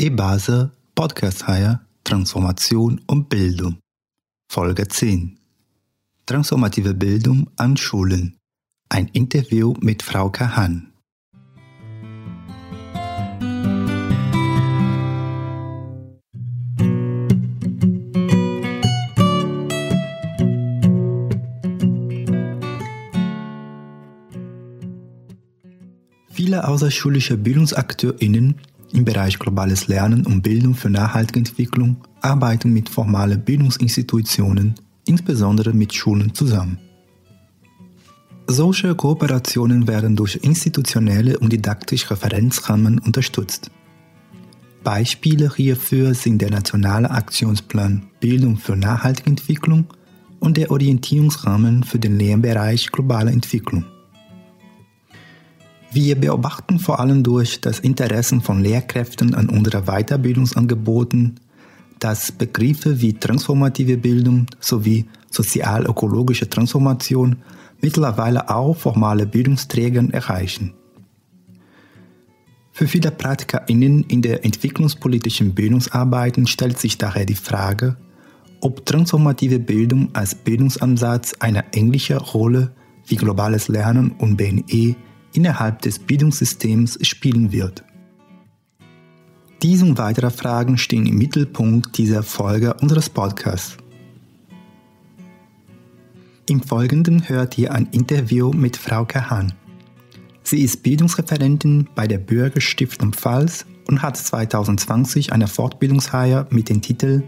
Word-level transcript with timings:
E-Base 0.00 0.70
Podcast-Reihe 0.94 1.80
Transformation 2.04 3.00
und 3.08 3.28
Bildung. 3.28 3.78
Folge 4.48 4.86
10. 4.86 5.36
Transformative 6.24 6.94
Bildung 6.94 7.50
an 7.56 7.76
Schulen. 7.76 8.36
Ein 8.88 9.08
Interview 9.08 9.74
mit 9.80 10.04
Frau 10.04 10.30
Kahan. 10.30 10.92
Viele 26.30 26.68
außerschulische 26.68 27.36
BildungsakteurInnen 27.36 28.60
im 28.92 29.04
Bereich 29.04 29.38
globales 29.38 29.88
Lernen 29.88 30.26
und 30.26 30.42
Bildung 30.42 30.74
für 30.74 30.90
nachhaltige 30.90 31.40
Entwicklung 31.40 31.96
arbeiten 32.20 32.72
mit 32.72 32.88
formalen 32.88 33.44
Bildungsinstitutionen, 33.44 34.74
insbesondere 35.04 35.72
mit 35.72 35.94
Schulen 35.94 36.34
zusammen. 36.34 36.78
Solche 38.46 38.94
Kooperationen 38.94 39.86
werden 39.86 40.16
durch 40.16 40.36
institutionelle 40.36 41.38
und 41.38 41.52
didaktische 41.52 42.10
Referenzrahmen 42.10 42.98
unterstützt. 42.98 43.70
Beispiele 44.82 45.54
hierfür 45.54 46.14
sind 46.14 46.40
der 46.40 46.50
Nationale 46.50 47.10
Aktionsplan 47.10 48.06
Bildung 48.20 48.56
für 48.56 48.74
nachhaltige 48.74 49.28
Entwicklung 49.28 49.84
und 50.40 50.56
der 50.56 50.70
Orientierungsrahmen 50.70 51.84
für 51.84 51.98
den 51.98 52.18
Lehrbereich 52.18 52.90
globale 52.90 53.32
Entwicklung. 53.32 53.84
Wir 55.90 56.16
beobachten 56.16 56.78
vor 56.78 57.00
allem 57.00 57.22
durch 57.22 57.60
das 57.60 57.78
Interesse 57.80 58.40
von 58.40 58.62
Lehrkräften 58.62 59.34
an 59.34 59.48
unseren 59.48 59.86
Weiterbildungsangeboten, 59.86 61.40
dass 61.98 62.30
Begriffe 62.30 63.00
wie 63.00 63.14
transformative 63.14 63.96
Bildung 63.96 64.46
sowie 64.60 65.06
sozial-ökologische 65.30 66.48
Transformation 66.48 67.36
mittlerweile 67.80 68.50
auch 68.50 68.76
formale 68.76 69.26
Bildungsträger 69.26 70.04
erreichen. 70.12 70.74
Für 72.72 72.86
viele 72.86 73.10
PraktikerInnen 73.10 74.04
in 74.04 74.22
der 74.22 74.44
entwicklungspolitischen 74.44 75.54
Bildungsarbeiten 75.54 76.46
stellt 76.46 76.78
sich 76.78 76.98
daher 76.98 77.24
die 77.24 77.34
Frage, 77.34 77.96
ob 78.60 78.84
transformative 78.86 79.58
Bildung 79.58 80.10
als 80.12 80.34
Bildungsansatz 80.34 81.34
eine 81.40 81.64
ähnliche 81.72 82.18
Rolle 82.18 82.72
wie 83.06 83.16
globales 83.16 83.68
Lernen 83.68 84.12
und 84.18 84.36
BNE 84.36 84.96
innerhalb 85.38 85.82
des 85.82 86.00
Bildungssystems 86.00 86.98
spielen 87.06 87.52
wird. 87.52 87.84
Diese 89.62 89.84
und 89.84 89.96
weitere 89.96 90.30
Fragen 90.30 90.76
stehen 90.78 91.06
im 91.06 91.16
Mittelpunkt 91.16 91.96
dieser 91.96 92.24
Folge 92.24 92.74
unseres 92.74 93.08
Podcasts. 93.08 93.76
Im 96.48 96.60
Folgenden 96.60 97.28
hört 97.28 97.56
ihr 97.56 97.72
ein 97.72 97.86
Interview 97.92 98.50
mit 98.50 98.76
Frau 98.76 99.04
Kahan. 99.04 99.52
Sie 100.42 100.60
ist 100.62 100.82
Bildungsreferentin 100.82 101.88
bei 101.94 102.08
der 102.08 102.18
Bürgerstiftung 102.18 103.12
Pfalz 103.12 103.64
und 103.86 104.02
hat 104.02 104.16
2020 104.16 105.32
eine 105.32 105.46
Fortbildungsreihe 105.46 106.48
mit 106.50 106.68
dem 106.68 106.82
Titel 106.82 107.22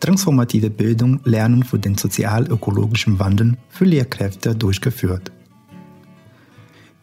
Transformative 0.00 0.70
Bildung 0.70 1.20
Lernen 1.22 1.62
für 1.62 1.78
den 1.78 1.96
sozial-ökologischen 1.96 3.20
Wandel 3.20 3.56
für 3.68 3.84
Lehrkräfte 3.84 4.56
durchgeführt. 4.56 5.30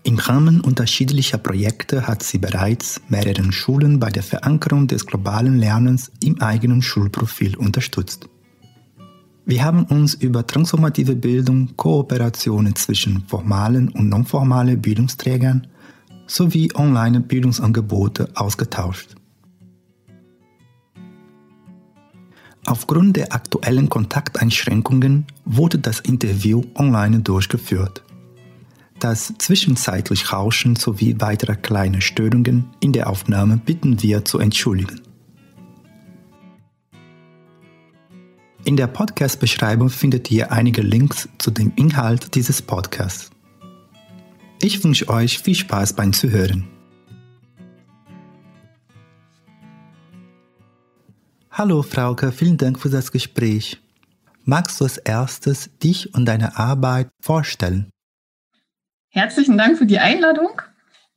Im 0.06 0.20
Rahmen 0.20 0.60
unterschiedlicher 0.60 1.38
Projekte 1.38 2.08
hat 2.08 2.24
sie 2.24 2.38
bereits 2.38 3.00
mehreren 3.08 3.54
Schulen 3.54 4.02
bei 4.02 4.10
der 4.10 4.22
Verankerung 4.24 4.88
des 4.88 5.06
globalen 5.06 5.58
Lernens 5.58 6.12
im 6.22 6.42
eigenen 6.42 6.82
Schulprofil 6.82 7.56
unterstützt. 7.56 8.28
Wir 9.46 9.64
haben 9.64 9.86
uns 9.86 10.14
über 10.14 10.46
transformative 10.46 11.16
Bildung, 11.16 11.78
Kooperationen 11.78 12.76
zwischen 12.76 13.24
formalen 13.28 13.88
und 13.90 14.10
nonformalen 14.10 14.82
Bildungsträgern 14.82 15.68
sowie 16.28 16.70
Online-Bildungsangebote 16.76 18.30
ausgetauscht. 18.36 19.16
Aufgrund 22.66 23.16
der 23.16 23.34
aktuellen 23.34 23.90
Kontakteinschränkungen 23.90 25.28
wurde 25.46 25.80
das 25.80 26.02
Interview 26.02 26.64
online 26.76 27.20
durchgeführt. 27.20 28.04
Das 29.04 29.34
zwischenzeitlich 29.38 30.32
Rauschen 30.32 30.78
sowie 30.78 31.18
weitere 31.20 31.58
kleine 31.58 32.00
Störungen 32.00 32.70
in 32.80 32.94
der 32.94 33.10
Aufnahme 33.10 33.58
bitten 33.58 34.02
wir 34.02 34.24
zu 34.24 34.40
entschuldigen. 34.40 35.02
In 38.64 38.78
der 38.78 38.88
Podcast-Beschreibung 38.88 39.90
findet 39.90 40.32
ihr 40.32 40.54
einige 40.54 40.82
Links 40.82 41.28
zu 41.38 41.52
dem 41.52 41.74
Inhalt 41.76 42.34
dieses 42.34 42.62
Podcasts. 42.62 43.30
Ich 44.62 44.82
wünsche 44.86 45.10
euch 45.10 45.40
viel 45.40 45.56
Spaß 45.56 45.98
beim 45.98 46.14
Zuhören. 46.14 46.70
Hallo 51.52 51.84
Frauke, 51.84 52.32
vielen 52.32 52.56
Dank 52.56 52.80
für 52.80 52.90
das 52.90 53.12
Gespräch. 53.12 53.82
Magst 54.46 54.80
du 54.80 54.86
als 54.86 54.98
erstes 54.98 55.70
dich 55.80 56.16
und 56.16 56.24
deine 56.24 56.58
Arbeit 56.58 57.10
vorstellen? 57.20 57.93
Herzlichen 59.16 59.60
Dank 59.60 59.78
für 59.78 59.86
die 59.86 60.00
Einladung. 60.00 60.60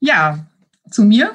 Ja, 0.00 0.46
zu 0.90 1.02
mir. 1.02 1.34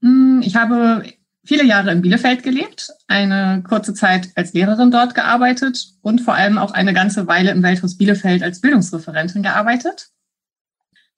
Hm, 0.00 0.40
ich 0.42 0.56
habe 0.56 1.02
viele 1.44 1.62
Jahre 1.62 1.92
in 1.92 2.00
Bielefeld 2.00 2.42
gelebt, 2.42 2.88
eine 3.06 3.62
kurze 3.68 3.92
Zeit 3.92 4.30
als 4.34 4.54
Lehrerin 4.54 4.90
dort 4.90 5.14
gearbeitet 5.14 5.88
und 6.00 6.22
vor 6.22 6.36
allem 6.36 6.56
auch 6.56 6.70
eine 6.70 6.94
ganze 6.94 7.26
Weile 7.26 7.50
im 7.50 7.62
Welthaus 7.62 7.98
Bielefeld 7.98 8.42
als 8.42 8.62
Bildungsreferentin 8.62 9.42
gearbeitet. 9.42 10.08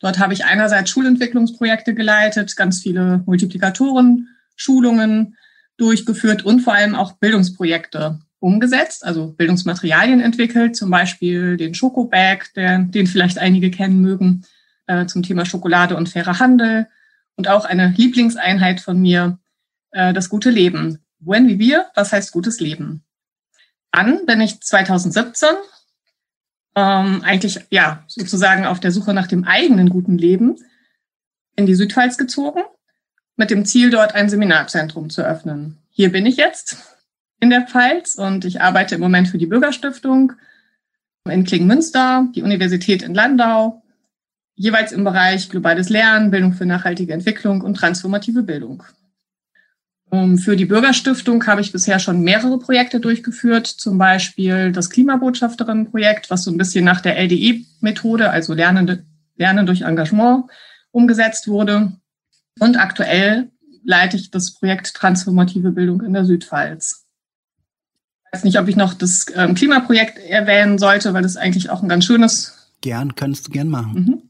Dort 0.00 0.18
habe 0.18 0.32
ich 0.32 0.44
einerseits 0.44 0.90
Schulentwicklungsprojekte 0.90 1.94
geleitet, 1.94 2.56
ganz 2.56 2.82
viele 2.82 3.22
Multiplikatoren, 3.24 4.30
Schulungen 4.56 5.36
durchgeführt 5.76 6.44
und 6.44 6.58
vor 6.58 6.74
allem 6.74 6.96
auch 6.96 7.12
Bildungsprojekte 7.12 8.18
umgesetzt, 8.40 9.04
also 9.04 9.28
Bildungsmaterialien 9.28 10.20
entwickelt, 10.20 10.74
zum 10.74 10.90
Beispiel 10.90 11.56
den 11.56 11.74
Schokobag, 11.74 12.52
der, 12.56 12.80
den 12.80 13.06
vielleicht 13.06 13.38
einige 13.38 13.70
kennen 13.70 14.00
mögen, 14.00 14.44
äh, 14.86 15.06
zum 15.06 15.22
Thema 15.22 15.44
Schokolade 15.44 15.96
und 15.96 16.08
fairer 16.08 16.38
Handel 16.38 16.88
und 17.36 17.48
auch 17.48 17.64
eine 17.64 17.88
Lieblingseinheit 17.96 18.80
von 18.80 19.00
mir, 19.00 19.38
äh, 19.90 20.12
das 20.12 20.28
gute 20.28 20.50
Leben. 20.50 20.98
Buen 21.18 21.48
Vivir, 21.48 21.86
was 21.94 22.12
heißt 22.12 22.32
gutes 22.32 22.60
Leben? 22.60 23.04
Dann 23.92 24.26
bin 24.26 24.40
ich 24.40 24.60
2017 24.60 25.48
ähm, 26.74 27.22
eigentlich 27.24 27.60
ja 27.70 28.04
sozusagen 28.06 28.66
auf 28.66 28.80
der 28.80 28.92
Suche 28.92 29.14
nach 29.14 29.26
dem 29.26 29.44
eigenen 29.44 29.88
guten 29.88 30.18
Leben 30.18 30.58
in 31.56 31.66
die 31.66 31.74
Südpfalz 31.74 32.18
gezogen, 32.18 32.60
mit 33.36 33.50
dem 33.50 33.64
Ziel, 33.64 33.90
dort 33.90 34.14
ein 34.14 34.28
Seminarzentrum 34.28 35.08
zu 35.08 35.22
öffnen. 35.22 35.78
Hier 35.90 36.12
bin 36.12 36.26
ich 36.26 36.36
jetzt 36.36 36.76
in 37.40 37.48
der 37.50 37.62
Pfalz 37.66 38.16
und 38.16 38.44
ich 38.44 38.60
arbeite 38.60 38.94
im 38.94 39.00
Moment 39.00 39.28
für 39.28 39.38
die 39.38 39.46
Bürgerstiftung 39.46 40.32
in 41.24 41.44
Klingmünster, 41.44 42.28
die 42.34 42.42
Universität 42.42 43.02
in 43.02 43.14
Landau 43.14 43.82
jeweils 44.56 44.90
im 44.90 45.04
Bereich 45.04 45.48
globales 45.48 45.90
Lernen, 45.90 46.30
Bildung 46.30 46.54
für 46.54 46.66
nachhaltige 46.66 47.12
Entwicklung 47.12 47.60
und 47.60 47.74
transformative 47.74 48.42
Bildung. 48.42 48.82
Um, 50.08 50.38
für 50.38 50.56
die 50.56 50.66
Bürgerstiftung 50.66 51.44
habe 51.46 51.60
ich 51.60 51.72
bisher 51.72 51.98
schon 51.98 52.22
mehrere 52.22 52.58
Projekte 52.58 53.00
durchgeführt, 53.00 53.66
zum 53.66 53.98
Beispiel 53.98 54.72
das 54.72 54.88
Klimabotschafterinnenprojekt, 54.90 56.30
was 56.30 56.44
so 56.44 56.50
ein 56.50 56.58
bisschen 56.58 56.84
nach 56.84 57.00
der 57.00 57.18
LDE-Methode, 57.18 58.30
also 58.30 58.54
Lernen, 58.54 59.04
Lernen 59.36 59.66
durch 59.66 59.82
Engagement, 59.82 60.44
umgesetzt 60.92 61.48
wurde. 61.48 61.92
Und 62.60 62.78
aktuell 62.78 63.50
leite 63.84 64.16
ich 64.16 64.30
das 64.30 64.54
Projekt 64.54 64.94
Transformative 64.94 65.72
Bildung 65.72 66.00
in 66.02 66.12
der 66.12 66.24
Südpfalz. 66.24 67.04
Ich 68.26 68.38
weiß 68.38 68.44
nicht, 68.44 68.58
ob 68.60 68.68
ich 68.68 68.76
noch 68.76 68.94
das 68.94 69.26
ähm, 69.34 69.54
Klimaprojekt 69.54 70.18
erwähnen 70.18 70.78
sollte, 70.78 71.14
weil 71.14 71.22
das 71.22 71.36
eigentlich 71.36 71.68
auch 71.68 71.82
ein 71.82 71.88
ganz 71.88 72.04
schönes. 72.04 72.70
Gern, 72.80 73.16
kannst 73.16 73.48
du 73.48 73.50
gern 73.50 73.68
machen. 73.68 73.92
Mhm 73.94 74.25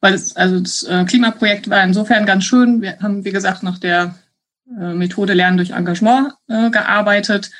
weil 0.00 0.14
es, 0.14 0.36
also 0.36 0.60
das 0.60 0.82
äh, 0.82 1.04
Klimaprojekt 1.04 1.70
war 1.70 1.82
insofern 1.82 2.26
ganz 2.26 2.44
schön. 2.44 2.82
Wir 2.82 2.98
haben, 3.00 3.24
wie 3.24 3.32
gesagt, 3.32 3.62
nach 3.62 3.78
der 3.78 4.14
äh, 4.68 4.92
Methode 4.92 5.32
Lernen 5.32 5.56
durch 5.56 5.70
Engagement 5.70 6.34
äh, 6.48 6.70
gearbeitet. 6.70 7.50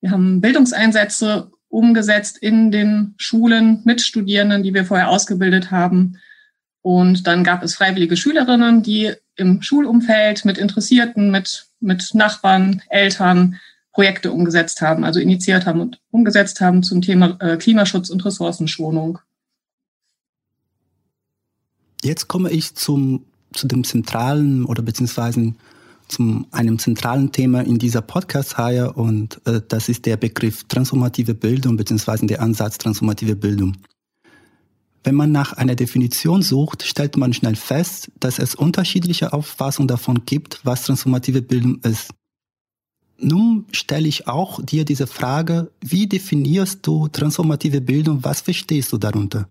Wir 0.00 0.10
haben 0.10 0.40
Bildungseinsätze 0.40 1.50
umgesetzt 1.68 2.38
in 2.38 2.70
den 2.70 3.14
Schulen 3.16 3.80
mit 3.84 4.00
Studierenden, 4.00 4.62
die 4.62 4.74
wir 4.74 4.84
vorher 4.84 5.08
ausgebildet 5.08 5.70
haben. 5.70 6.18
Und 6.82 7.26
dann 7.26 7.42
gab 7.42 7.62
es 7.62 7.74
freiwillige 7.74 8.16
Schülerinnen, 8.16 8.82
die 8.82 9.14
im 9.36 9.62
Schulumfeld 9.62 10.44
mit 10.44 10.58
Interessierten, 10.58 11.30
mit, 11.30 11.66
mit 11.80 12.14
Nachbarn, 12.14 12.82
Eltern 12.90 13.58
Projekte 13.92 14.30
umgesetzt 14.30 14.82
haben, 14.82 15.04
also 15.04 15.20
initiiert 15.20 15.66
haben 15.66 15.80
und 15.80 16.00
umgesetzt 16.10 16.60
haben 16.60 16.82
zum 16.82 17.00
Thema 17.00 17.56
Klimaschutz 17.56 18.10
und 18.10 18.24
Ressourcenschonung. 18.24 19.20
Jetzt 22.04 22.28
komme 22.28 22.50
ich 22.50 22.74
zum, 22.74 23.24
zu 23.54 23.66
dem 23.66 23.82
zentralen 23.82 24.66
oder 24.66 24.82
beziehungsweise 24.82 25.54
zu 26.06 26.44
einem 26.50 26.78
zentralen 26.78 27.32
Thema 27.32 27.62
in 27.62 27.78
dieser 27.78 28.02
Podcast-Reihe 28.02 28.92
und 28.92 29.40
äh, 29.46 29.62
das 29.66 29.88
ist 29.88 30.04
der 30.04 30.18
Begriff 30.18 30.64
transformative 30.64 31.34
Bildung 31.34 31.78
bzw. 31.78 32.26
der 32.26 32.42
Ansatz 32.42 32.76
transformative 32.76 33.36
Bildung. 33.36 33.78
Wenn 35.02 35.14
man 35.14 35.32
nach 35.32 35.54
einer 35.54 35.76
Definition 35.76 36.42
sucht, 36.42 36.82
stellt 36.82 37.16
man 37.16 37.32
schnell 37.32 37.56
fest, 37.56 38.10
dass 38.20 38.38
es 38.38 38.54
unterschiedliche 38.54 39.32
Auffassungen 39.32 39.88
davon 39.88 40.26
gibt, 40.26 40.60
was 40.62 40.82
transformative 40.84 41.40
Bildung 41.40 41.80
ist. 41.84 42.10
Nun 43.18 43.64
stelle 43.72 44.08
ich 44.08 44.28
auch 44.28 44.62
dir 44.62 44.84
diese 44.84 45.06
Frage, 45.06 45.70
wie 45.80 46.06
definierst 46.06 46.86
du 46.86 47.08
transformative 47.08 47.80
Bildung? 47.80 48.24
Was 48.24 48.42
verstehst 48.42 48.92
du 48.92 48.98
darunter? 48.98 49.48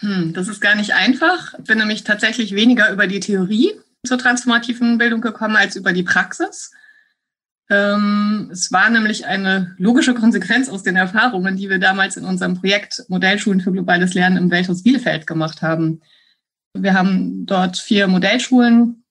Hm, 0.00 0.32
das 0.32 0.48
ist 0.48 0.60
gar 0.60 0.74
nicht 0.74 0.94
einfach. 0.94 1.54
Ich 1.58 1.64
bin 1.64 1.78
nämlich 1.78 2.04
tatsächlich 2.04 2.54
weniger 2.54 2.90
über 2.90 3.06
die 3.06 3.20
Theorie 3.20 3.72
zur 4.04 4.18
transformativen 4.18 4.98
Bildung 4.98 5.20
gekommen 5.20 5.56
als 5.56 5.76
über 5.76 5.92
die 5.92 6.02
Praxis. 6.02 6.72
Ähm, 7.70 8.50
es 8.52 8.72
war 8.72 8.90
nämlich 8.90 9.26
eine 9.26 9.74
logische 9.78 10.14
Konsequenz 10.14 10.68
aus 10.68 10.82
den 10.82 10.96
Erfahrungen, 10.96 11.56
die 11.56 11.70
wir 11.70 11.78
damals 11.78 12.16
in 12.16 12.24
unserem 12.24 12.60
Projekt 12.60 13.04
Modellschulen 13.08 13.60
für 13.60 13.72
globales 13.72 14.14
Lernen 14.14 14.36
im 14.36 14.50
Welthaus 14.50 14.82
Bielefeld 14.82 15.26
gemacht 15.26 15.62
haben. 15.62 16.02
Wir 16.74 16.94
haben 16.94 17.46
dort 17.46 17.78
vier 17.78 18.08
Modellschulen 18.08 19.04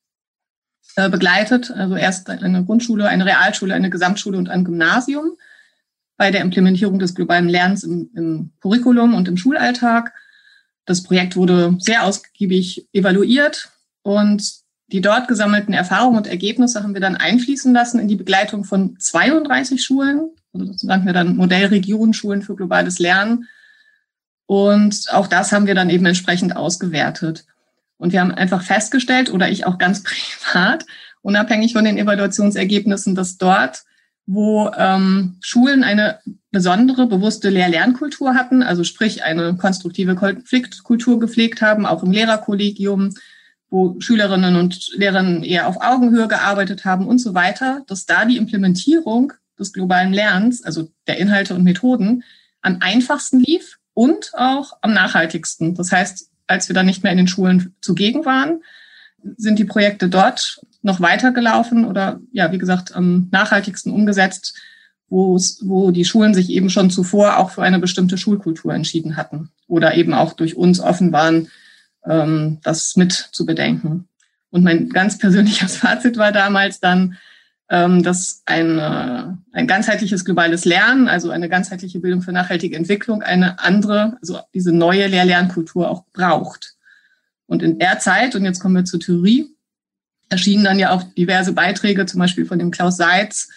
äh, 0.95 1.10
begleitet, 1.10 1.72
also 1.72 1.95
erst 1.95 2.30
eine 2.30 2.66
Grundschule, 2.66 3.07
eine 3.07 3.25
Realschule, 3.25 3.74
eine 3.74 3.89
Gesamtschule 3.89 4.38
und 4.38 4.50
ein 4.50 4.66
Gymnasium 4.66 5.38
bei 6.18 6.31
der 6.31 6.42
Implementierung 6.42 7.00
des 7.00 7.16
globalen 7.16 7.50
Lernens 7.50 7.84
im, 7.84 8.12
im 8.13 8.51
Curriculum 8.62 9.16
und 9.16 9.27
im 9.27 9.38
Schulalltag. 9.38 10.13
Das 10.86 11.04
Projekt 11.04 11.36
wurde 11.36 11.75
sehr 11.80 12.04
ausgiebig 12.04 12.88
evaluiert 12.94 13.72
und 14.04 14.62
die 14.92 15.01
dort 15.01 15.28
gesammelten 15.28 15.74
Erfahrungen 15.74 16.18
und 16.18 16.28
Ergebnisse 16.28 16.83
haben 16.83 16.94
wir 16.94 17.01
dann 17.01 17.16
einfließen 17.16 17.74
lassen 17.74 18.00
in 18.00 18.07
die 18.07 18.18
Begleitung 18.18 18.66
von 18.66 18.98
32 19.00 19.81
Schulen. 19.83 20.31
Also 20.54 20.66
das 20.66 20.83
nannten 20.83 21.06
wir 21.06 21.13
dann 21.13 21.38
Modellregion 21.38 22.13
Schulen 22.13 22.42
für 22.42 22.56
globales 22.56 23.00
Lernen. 23.00 23.48
Und 24.48 25.07
auch 25.12 25.28
das 25.28 25.54
haben 25.54 25.66
wir 25.66 25.75
dann 25.75 25.89
eben 25.89 26.06
entsprechend 26.06 26.57
ausgewertet. 26.57 27.45
Und 27.98 28.12
wir 28.12 28.19
haben 28.19 28.31
einfach 28.31 28.63
festgestellt, 28.63 29.31
oder 29.31 29.50
ich 29.50 29.66
auch 29.66 29.77
ganz 29.77 30.04
privat, 30.44 30.86
unabhängig 31.22 31.72
von 31.72 31.86
den 31.86 31.98
Evaluationsergebnissen, 31.98 33.16
dass 33.16 33.38
dort, 33.38 33.84
wo 34.33 34.72
ähm, 34.78 35.36
Schulen 35.42 35.83
eine 35.83 36.19
besondere, 36.51 37.06
bewusste 37.06 37.50
Lehr-Lernkultur 37.50 38.33
hatten, 38.33 38.63
also 38.63 38.86
sprich 38.86 39.24
eine 39.25 39.57
konstruktive 39.57 40.16
Konfliktkultur 40.16 41.19
gepflegt 41.19 41.62
haben, 41.62 41.86
auch 41.86 42.01
im 42.01 42.12
Lehrerkollegium, 42.12 43.13
wo 43.69 44.00
Schülerinnen 44.00 44.56
und 44.56 44.92
Lehrer 44.95 45.44
eher 45.44 45.68
auf 45.68 45.81
Augenhöhe 45.81 46.30
gearbeitet 46.30 46.86
haben 46.86 47.07
und 47.07 47.19
so 47.19 47.33
weiter, 47.33 47.83
dass 47.88 48.06
da 48.06 48.24
die 48.24 48.38
Implementierung 48.38 49.33
des 49.60 49.74
globalen 49.74 50.13
Lernens, 50.13 50.63
also 50.63 50.89
der 51.07 51.18
Inhalte 51.18 51.54
und 51.54 51.63
Methoden, 51.63 52.24
am 52.62 52.77
einfachsten 52.80 53.42
lief 53.42 53.80
und 53.94 54.31
auch 54.36 54.77
am 54.81 54.94
nachhaltigsten. 54.94 55.75
Das 55.75 55.92
heißt, 55.92 56.30
als 56.48 56.69
wir 56.69 56.74
dann 56.74 56.86
nicht 56.86 57.04
mehr 57.04 57.12
in 57.12 57.18
den 57.18 57.27
Schulen 57.27 57.75
zugegen 57.81 58.24
waren, 58.24 58.62
sind 59.36 59.60
die 59.60 59.66
Projekte 59.66 60.07
dort 60.07 60.62
noch 60.81 61.00
weitergelaufen 61.00 61.86
oder 61.86 62.19
ja, 62.31 62.51
wie 62.51 62.57
gesagt, 62.57 62.95
am 62.95 63.28
nachhaltigsten 63.31 63.92
umgesetzt, 63.92 64.56
wo 65.07 65.92
die 65.92 66.06
Schulen 66.06 66.33
sich 66.33 66.50
eben 66.50 66.69
schon 66.69 66.89
zuvor 66.89 67.38
auch 67.38 67.51
für 67.51 67.63
eine 67.63 67.80
bestimmte 67.80 68.18
Schulkultur 68.18 68.74
entschieden 68.74 69.18
hatten 69.18 69.50
oder 69.68 69.95
eben 69.95 70.13
auch 70.13 70.33
durch 70.33 70.56
uns 70.56 70.80
offen 70.80 71.12
waren, 71.12 71.50
ähm, 72.06 72.60
das 72.63 72.95
mit 72.95 73.12
zu 73.12 73.45
bedenken. 73.45 74.07
Und 74.51 74.63
mein 74.63 74.89
ganz 74.89 75.18
persönliches 75.18 75.78
Fazit 75.78 76.18
war 76.18 76.31
damals 76.31 76.80
dann, 76.80 77.18
ähm, 77.69 78.04
dass 78.04 78.44
ein, 78.45 78.77
äh, 78.80 79.24
ein 79.54 79.68
ganzheitliches 79.68 80.25
globales 80.25 80.66
Lernen, 80.66 81.07
also 81.07 81.30
eine 81.30 81.50
ganzheitliche 81.50 82.00
Bildung 82.00 82.22
für 82.22 82.34
nachhaltige 82.34 82.75
Entwicklung, 82.75 83.22
eine 83.22 83.60
andere, 83.60 84.18
also 84.22 84.39
diese 84.54 84.74
neue 84.74 85.07
Lehr-Lernkultur 85.07 85.89
auch 85.89 86.06
braucht. 86.13 86.75
Und 87.48 87.63
in 87.63 87.80
der 87.80 88.00
Zeit, 88.00 88.36
und 88.36 88.45
jetzt 88.45 88.60
kommen 88.60 88.75
wir 88.75 88.86
zur 88.86 89.00
Theorie, 89.00 89.56
erschienen 90.31 90.63
dann 90.63 90.80
ja 90.80 90.92
auch 90.92 91.04
diverse 91.04 91.54
Beiträge, 91.54 92.06
zum 92.06 92.19
Beispiel 92.19 92.45
von 92.45 92.57
dem 92.57 92.72
Klaus 92.72 92.98
Seitz, 92.98 93.50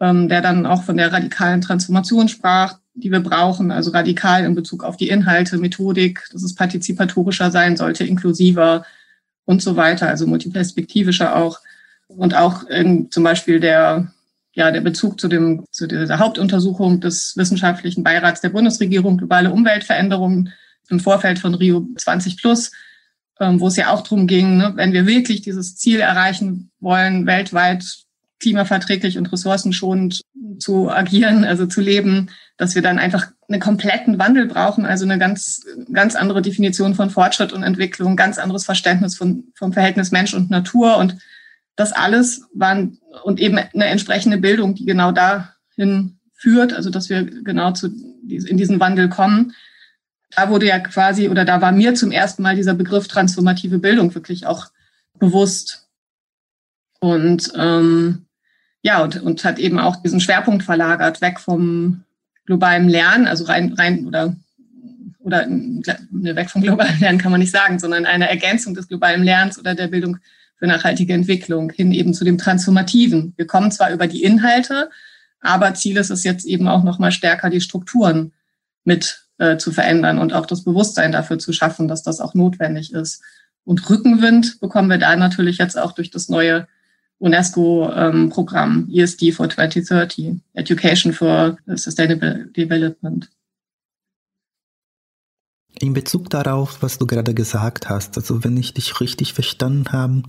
ähm, 0.00 0.28
der 0.28 0.40
dann 0.40 0.66
auch 0.66 0.84
von 0.84 0.96
der 0.96 1.12
radikalen 1.12 1.60
Transformation 1.60 2.28
sprach, 2.28 2.78
die 2.94 3.10
wir 3.10 3.20
brauchen, 3.20 3.70
also 3.70 3.90
radikal 3.90 4.44
in 4.44 4.54
Bezug 4.54 4.84
auf 4.84 4.96
die 4.96 5.08
Inhalte, 5.08 5.58
Methodik, 5.58 6.24
dass 6.32 6.42
es 6.42 6.54
partizipatorischer 6.54 7.50
sein 7.50 7.76
sollte, 7.76 8.04
inklusiver 8.04 8.84
und 9.44 9.62
so 9.62 9.76
weiter, 9.76 10.08
also 10.08 10.26
multiperspektivischer 10.26 11.36
auch. 11.36 11.58
Und 12.06 12.34
auch 12.34 12.64
in, 12.64 13.10
zum 13.10 13.24
Beispiel 13.24 13.58
der, 13.58 14.12
ja, 14.52 14.70
der 14.70 14.82
Bezug 14.82 15.18
zu, 15.18 15.28
dem, 15.28 15.64
zu 15.70 15.86
dieser 15.86 16.18
Hauptuntersuchung 16.18 17.00
des 17.00 17.36
Wissenschaftlichen 17.36 18.04
Beirats 18.04 18.42
der 18.42 18.50
Bundesregierung 18.50 19.16
globale 19.18 19.50
Umweltveränderungen 19.50 20.52
im 20.88 21.00
Vorfeld 21.00 21.38
von 21.38 21.54
Rio 21.54 21.88
20 21.96 22.36
Plus, 22.36 22.70
wo 23.60 23.68
es 23.68 23.76
ja 23.76 23.90
auch 23.90 24.02
darum 24.02 24.26
ging, 24.26 24.56
ne, 24.56 24.72
wenn 24.76 24.92
wir 24.92 25.06
wirklich 25.06 25.42
dieses 25.42 25.76
Ziel 25.76 26.00
erreichen 26.00 26.70
wollen, 26.80 27.26
weltweit 27.26 27.84
klimaverträglich 28.40 29.18
und 29.18 29.32
ressourcenschonend 29.32 30.22
zu 30.58 30.90
agieren, 30.90 31.44
also 31.44 31.66
zu 31.66 31.80
leben, 31.80 32.30
dass 32.56 32.74
wir 32.74 32.82
dann 32.82 32.98
einfach 32.98 33.28
einen 33.48 33.60
kompletten 33.60 34.18
Wandel 34.18 34.46
brauchen, 34.46 34.84
also 34.84 35.04
eine 35.04 35.18
ganz, 35.18 35.64
ganz 35.92 36.16
andere 36.16 36.42
Definition 36.42 36.94
von 36.94 37.10
Fortschritt 37.10 37.52
und 37.52 37.62
Entwicklung, 37.62 38.16
ganz 38.16 38.38
anderes 38.38 38.64
Verständnis 38.64 39.16
von, 39.16 39.44
vom 39.54 39.72
Verhältnis 39.72 40.10
Mensch 40.10 40.34
und 40.34 40.50
Natur 40.50 40.96
und 40.98 41.16
das 41.76 41.92
alles 41.92 42.42
waren 42.52 42.98
und 43.24 43.40
eben 43.40 43.58
eine 43.58 43.86
entsprechende 43.86 44.38
Bildung, 44.38 44.74
die 44.74 44.84
genau 44.84 45.12
dahin 45.12 46.18
führt, 46.34 46.72
also 46.72 46.90
dass 46.90 47.08
wir 47.08 47.24
genau 47.24 47.72
zu, 47.72 47.86
in 48.28 48.56
diesen 48.56 48.80
Wandel 48.80 49.08
kommen. 49.08 49.52
Da 50.34 50.48
wurde 50.48 50.66
ja 50.66 50.78
quasi, 50.78 51.28
oder 51.28 51.44
da 51.44 51.60
war 51.60 51.72
mir 51.72 51.94
zum 51.94 52.10
ersten 52.10 52.42
Mal 52.42 52.56
dieser 52.56 52.74
Begriff 52.74 53.08
transformative 53.08 53.78
Bildung 53.78 54.14
wirklich 54.14 54.46
auch 54.46 54.66
bewusst. 55.18 55.88
Und 57.00 57.52
ähm, 57.56 58.26
ja, 58.82 59.02
und, 59.02 59.22
und 59.22 59.44
hat 59.44 59.58
eben 59.58 59.78
auch 59.78 59.96
diesen 59.96 60.20
Schwerpunkt 60.20 60.64
verlagert, 60.64 61.20
weg 61.20 61.38
vom 61.38 62.04
globalen 62.46 62.88
Lernen, 62.88 63.26
also 63.26 63.44
rein, 63.44 63.72
rein 63.74 64.06
oder, 64.06 64.34
oder 65.20 65.46
ne, 65.46 66.36
weg 66.36 66.50
vom 66.50 66.62
globalen 66.62 66.98
Lernen 67.00 67.18
kann 67.18 67.30
man 67.30 67.40
nicht 67.40 67.52
sagen, 67.52 67.78
sondern 67.78 68.06
eine 68.06 68.28
Ergänzung 68.28 68.74
des 68.74 68.88
globalen 68.88 69.22
Lernens 69.22 69.58
oder 69.58 69.74
der 69.74 69.88
Bildung 69.88 70.18
für 70.56 70.66
nachhaltige 70.66 71.12
Entwicklung 71.12 71.70
hin 71.70 71.92
eben 71.92 72.14
zu 72.14 72.24
dem 72.24 72.38
Transformativen. 72.38 73.34
Wir 73.36 73.46
kommen 73.46 73.70
zwar 73.70 73.92
über 73.92 74.06
die 74.06 74.22
Inhalte, 74.22 74.90
aber 75.40 75.74
Ziel 75.74 75.96
ist 75.96 76.10
es 76.10 76.24
jetzt 76.24 76.44
eben 76.44 76.68
auch 76.68 76.84
nochmal 76.84 77.12
stärker, 77.12 77.50
die 77.50 77.60
Strukturen 77.60 78.32
mit 78.84 79.24
äh, 79.42 79.58
zu 79.58 79.72
verändern 79.72 80.18
und 80.18 80.32
auch 80.32 80.46
das 80.46 80.62
Bewusstsein 80.62 81.10
dafür 81.10 81.36
zu 81.36 81.52
schaffen, 81.52 81.88
dass 81.88 82.04
das 82.04 82.20
auch 82.20 82.34
notwendig 82.34 82.92
ist. 82.92 83.22
Und 83.64 83.90
Rückenwind 83.90 84.60
bekommen 84.60 84.88
wir 84.88 84.98
da 84.98 85.16
natürlich 85.16 85.58
jetzt 85.58 85.76
auch 85.76 85.92
durch 85.92 86.10
das 86.10 86.28
neue 86.28 86.68
UNESCO-Programm 87.18 88.88
ähm, 88.88 88.94
ESD 88.94 89.32
for 89.32 89.48
2030, 89.48 90.40
Education 90.54 91.12
for 91.12 91.58
Sustainable 91.66 92.46
Development. 92.56 93.28
In 95.80 95.92
Bezug 95.92 96.30
darauf, 96.30 96.80
was 96.80 96.98
du 96.98 97.06
gerade 97.06 97.34
gesagt 97.34 97.88
hast, 97.88 98.16
also 98.16 98.44
wenn 98.44 98.56
ich 98.56 98.74
dich 98.74 99.00
richtig 99.00 99.34
verstanden 99.34 99.90
habe, 99.90 100.22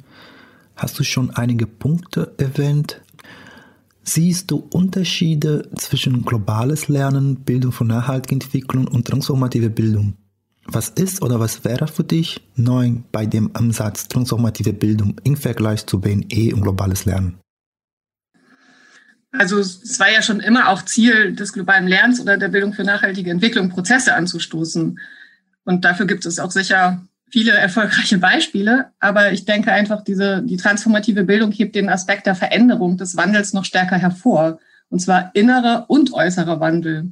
hast 0.76 0.98
du 0.98 1.04
schon 1.04 1.30
einige 1.30 1.68
Punkte 1.68 2.34
erwähnt. 2.38 3.02
Siehst 4.06 4.52
du 4.52 4.58
Unterschiede 4.58 5.70
zwischen 5.78 6.24
globales 6.24 6.90
Lernen, 6.90 7.38
Bildung 7.44 7.72
für 7.72 7.86
nachhaltige 7.86 8.36
Entwicklung 8.36 8.88
und 8.88 9.08
transformative 9.08 9.70
Bildung? 9.70 10.16
Was 10.66 10.90
ist 10.90 11.22
oder 11.22 11.40
was 11.40 11.64
wäre 11.64 11.88
für 11.88 12.04
dich 12.04 12.42
neu 12.56 12.92
bei 13.12 13.26
dem 13.26 13.56
Ansatz 13.56 14.08
transformative 14.08 14.74
Bildung 14.74 15.16
im 15.24 15.38
Vergleich 15.38 15.86
zu 15.86 16.00
BNE 16.00 16.54
und 16.54 16.62
globales 16.62 17.06
Lernen? 17.06 17.40
Also 19.32 19.60
es 19.60 20.00
war 20.00 20.12
ja 20.12 20.22
schon 20.22 20.42
immer 20.42 20.70
auch 20.70 20.84
Ziel 20.84 21.36
des 21.36 21.54
globalen 21.54 21.88
Lernens 21.88 22.20
oder 22.20 22.38
der 22.38 22.50
Bildung 22.50 22.74
für 22.74 22.84
nachhaltige 22.84 23.32
Entwicklung, 23.32 23.70
Prozesse 23.70 24.16
anzustoßen. 24.16 25.00
Und 25.64 25.86
dafür 25.86 26.06
gibt 26.06 26.26
es 26.26 26.40
auch 26.40 26.52
sicher 26.52 27.08
viele 27.34 27.54
erfolgreiche 27.54 28.20
Beispiele. 28.20 28.92
Aber 29.00 29.32
ich 29.32 29.44
denke 29.44 29.72
einfach, 29.72 30.04
diese, 30.04 30.44
die 30.44 30.56
transformative 30.56 31.24
Bildung 31.24 31.52
hebt 31.52 31.76
den 31.76 31.90
Aspekt 31.90 32.28
der 32.28 32.36
Veränderung, 32.36 32.96
des 32.96 33.18
Wandels 33.18 33.54
noch 33.54 33.66
stärker 33.66 33.98
hervor. 33.98 34.60
Und 34.90 35.00
zwar 35.00 35.32
innerer 35.34 35.86
und 35.88 36.14
äußerer 36.14 36.60
Wandel. 36.60 37.12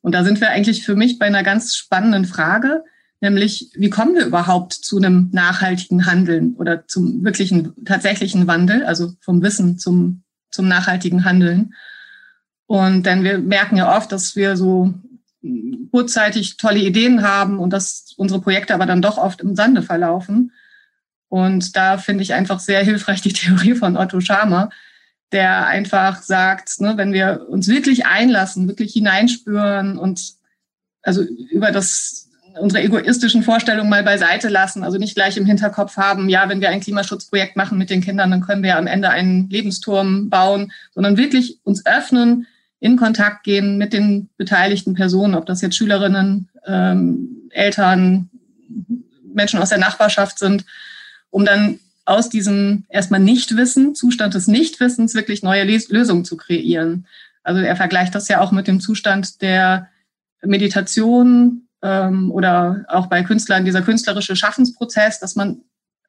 Und 0.00 0.12
da 0.12 0.24
sind 0.24 0.40
wir 0.40 0.50
eigentlich 0.50 0.84
für 0.84 0.96
mich 0.96 1.20
bei 1.20 1.26
einer 1.26 1.44
ganz 1.44 1.76
spannenden 1.76 2.24
Frage, 2.24 2.82
nämlich 3.20 3.70
wie 3.76 3.90
kommen 3.90 4.16
wir 4.16 4.26
überhaupt 4.26 4.72
zu 4.72 4.96
einem 4.96 5.30
nachhaltigen 5.30 6.04
Handeln 6.04 6.54
oder 6.54 6.88
zum 6.88 7.22
wirklichen 7.22 7.84
tatsächlichen 7.84 8.48
Wandel, 8.48 8.84
also 8.84 9.12
vom 9.20 9.40
Wissen 9.40 9.78
zum, 9.78 10.24
zum 10.50 10.66
nachhaltigen 10.66 11.24
Handeln. 11.24 11.74
Und 12.66 13.06
denn 13.06 13.22
wir 13.22 13.38
merken 13.38 13.76
ja 13.76 13.96
oft, 13.96 14.10
dass 14.10 14.34
wir 14.34 14.56
so 14.56 14.94
kurzzeitig 15.90 16.56
tolle 16.56 16.80
Ideen 16.80 17.22
haben 17.22 17.58
und 17.58 17.72
dass 17.72 18.14
unsere 18.16 18.40
Projekte 18.40 18.74
aber 18.74 18.86
dann 18.86 19.02
doch 19.02 19.18
oft 19.18 19.40
im 19.40 19.56
Sande 19.56 19.82
verlaufen. 19.82 20.52
Und 21.28 21.76
da 21.76 21.96
finde 21.98 22.22
ich 22.22 22.34
einfach 22.34 22.60
sehr 22.60 22.82
hilfreich 22.82 23.22
die 23.22 23.32
Theorie 23.32 23.74
von 23.74 23.96
Otto 23.96 24.20
Scharmer, 24.20 24.70
der 25.32 25.66
einfach 25.66 26.22
sagt, 26.22 26.80
ne, 26.80 26.96
wenn 26.96 27.12
wir 27.12 27.46
uns 27.48 27.68
wirklich 27.68 28.06
einlassen, 28.06 28.68
wirklich 28.68 28.92
hineinspüren 28.92 29.96
und 29.96 30.34
also 31.02 31.22
über 31.22 31.70
das 31.70 32.30
unsere 32.58 32.82
egoistischen 32.82 33.44
Vorstellungen 33.44 33.88
mal 33.88 34.02
beiseite 34.02 34.48
lassen, 34.48 34.82
also 34.82 34.98
nicht 34.98 35.14
gleich 35.14 35.36
im 35.36 35.46
Hinterkopf 35.46 35.96
haben, 35.96 36.28
ja, 36.28 36.48
wenn 36.48 36.60
wir 36.60 36.70
ein 36.70 36.80
Klimaschutzprojekt 36.80 37.56
machen 37.56 37.78
mit 37.78 37.90
den 37.90 38.00
Kindern, 38.00 38.30
dann 38.30 38.40
können 38.40 38.64
wir 38.64 38.76
am 38.76 38.88
Ende 38.88 39.08
einen 39.08 39.48
Lebensturm 39.48 40.30
bauen, 40.30 40.72
sondern 40.92 41.16
wirklich 41.16 41.60
uns 41.62 41.86
öffnen, 41.86 42.46
in 42.80 42.96
Kontakt 42.96 43.44
gehen 43.44 43.76
mit 43.78 43.92
den 43.92 44.30
beteiligten 44.36 44.94
Personen, 44.94 45.34
ob 45.34 45.46
das 45.46 45.60
jetzt 45.60 45.76
Schülerinnen, 45.76 46.48
ähm, 46.66 47.48
Eltern, 47.50 48.30
Menschen 49.32 49.60
aus 49.60 49.68
der 49.68 49.78
Nachbarschaft 49.78 50.38
sind, 50.38 50.64
um 51.30 51.44
dann 51.44 51.78
aus 52.06 52.28
diesem 52.28 52.84
erstmal 52.88 53.20
Nichtwissen, 53.20 53.94
Zustand 53.94 54.34
des 54.34 54.48
Nichtwissens, 54.48 55.14
wirklich 55.14 55.42
neue 55.42 55.64
Lösungen 55.64 56.24
zu 56.24 56.36
kreieren. 56.36 57.06
Also 57.42 57.60
er 57.60 57.76
vergleicht 57.76 58.14
das 58.14 58.28
ja 58.28 58.40
auch 58.40 58.50
mit 58.50 58.66
dem 58.66 58.80
Zustand 58.80 59.42
der 59.42 59.88
Meditation 60.42 61.68
ähm, 61.82 62.32
oder 62.32 62.84
auch 62.88 63.06
bei 63.06 63.22
Künstlern 63.22 63.64
dieser 63.64 63.82
künstlerische 63.82 64.36
Schaffensprozess, 64.36 65.20
dass 65.20 65.36
man 65.36 65.60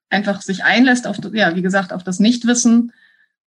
einfach 0.10 0.42
sich 0.42 0.63
einlässt 0.63 1.06
auf, 1.06 1.18
ja, 1.34 1.56
wie 1.56 1.62
gesagt, 1.62 1.94
auf 1.94 2.04
das 2.04 2.20
Nichtwissen, 2.20 2.92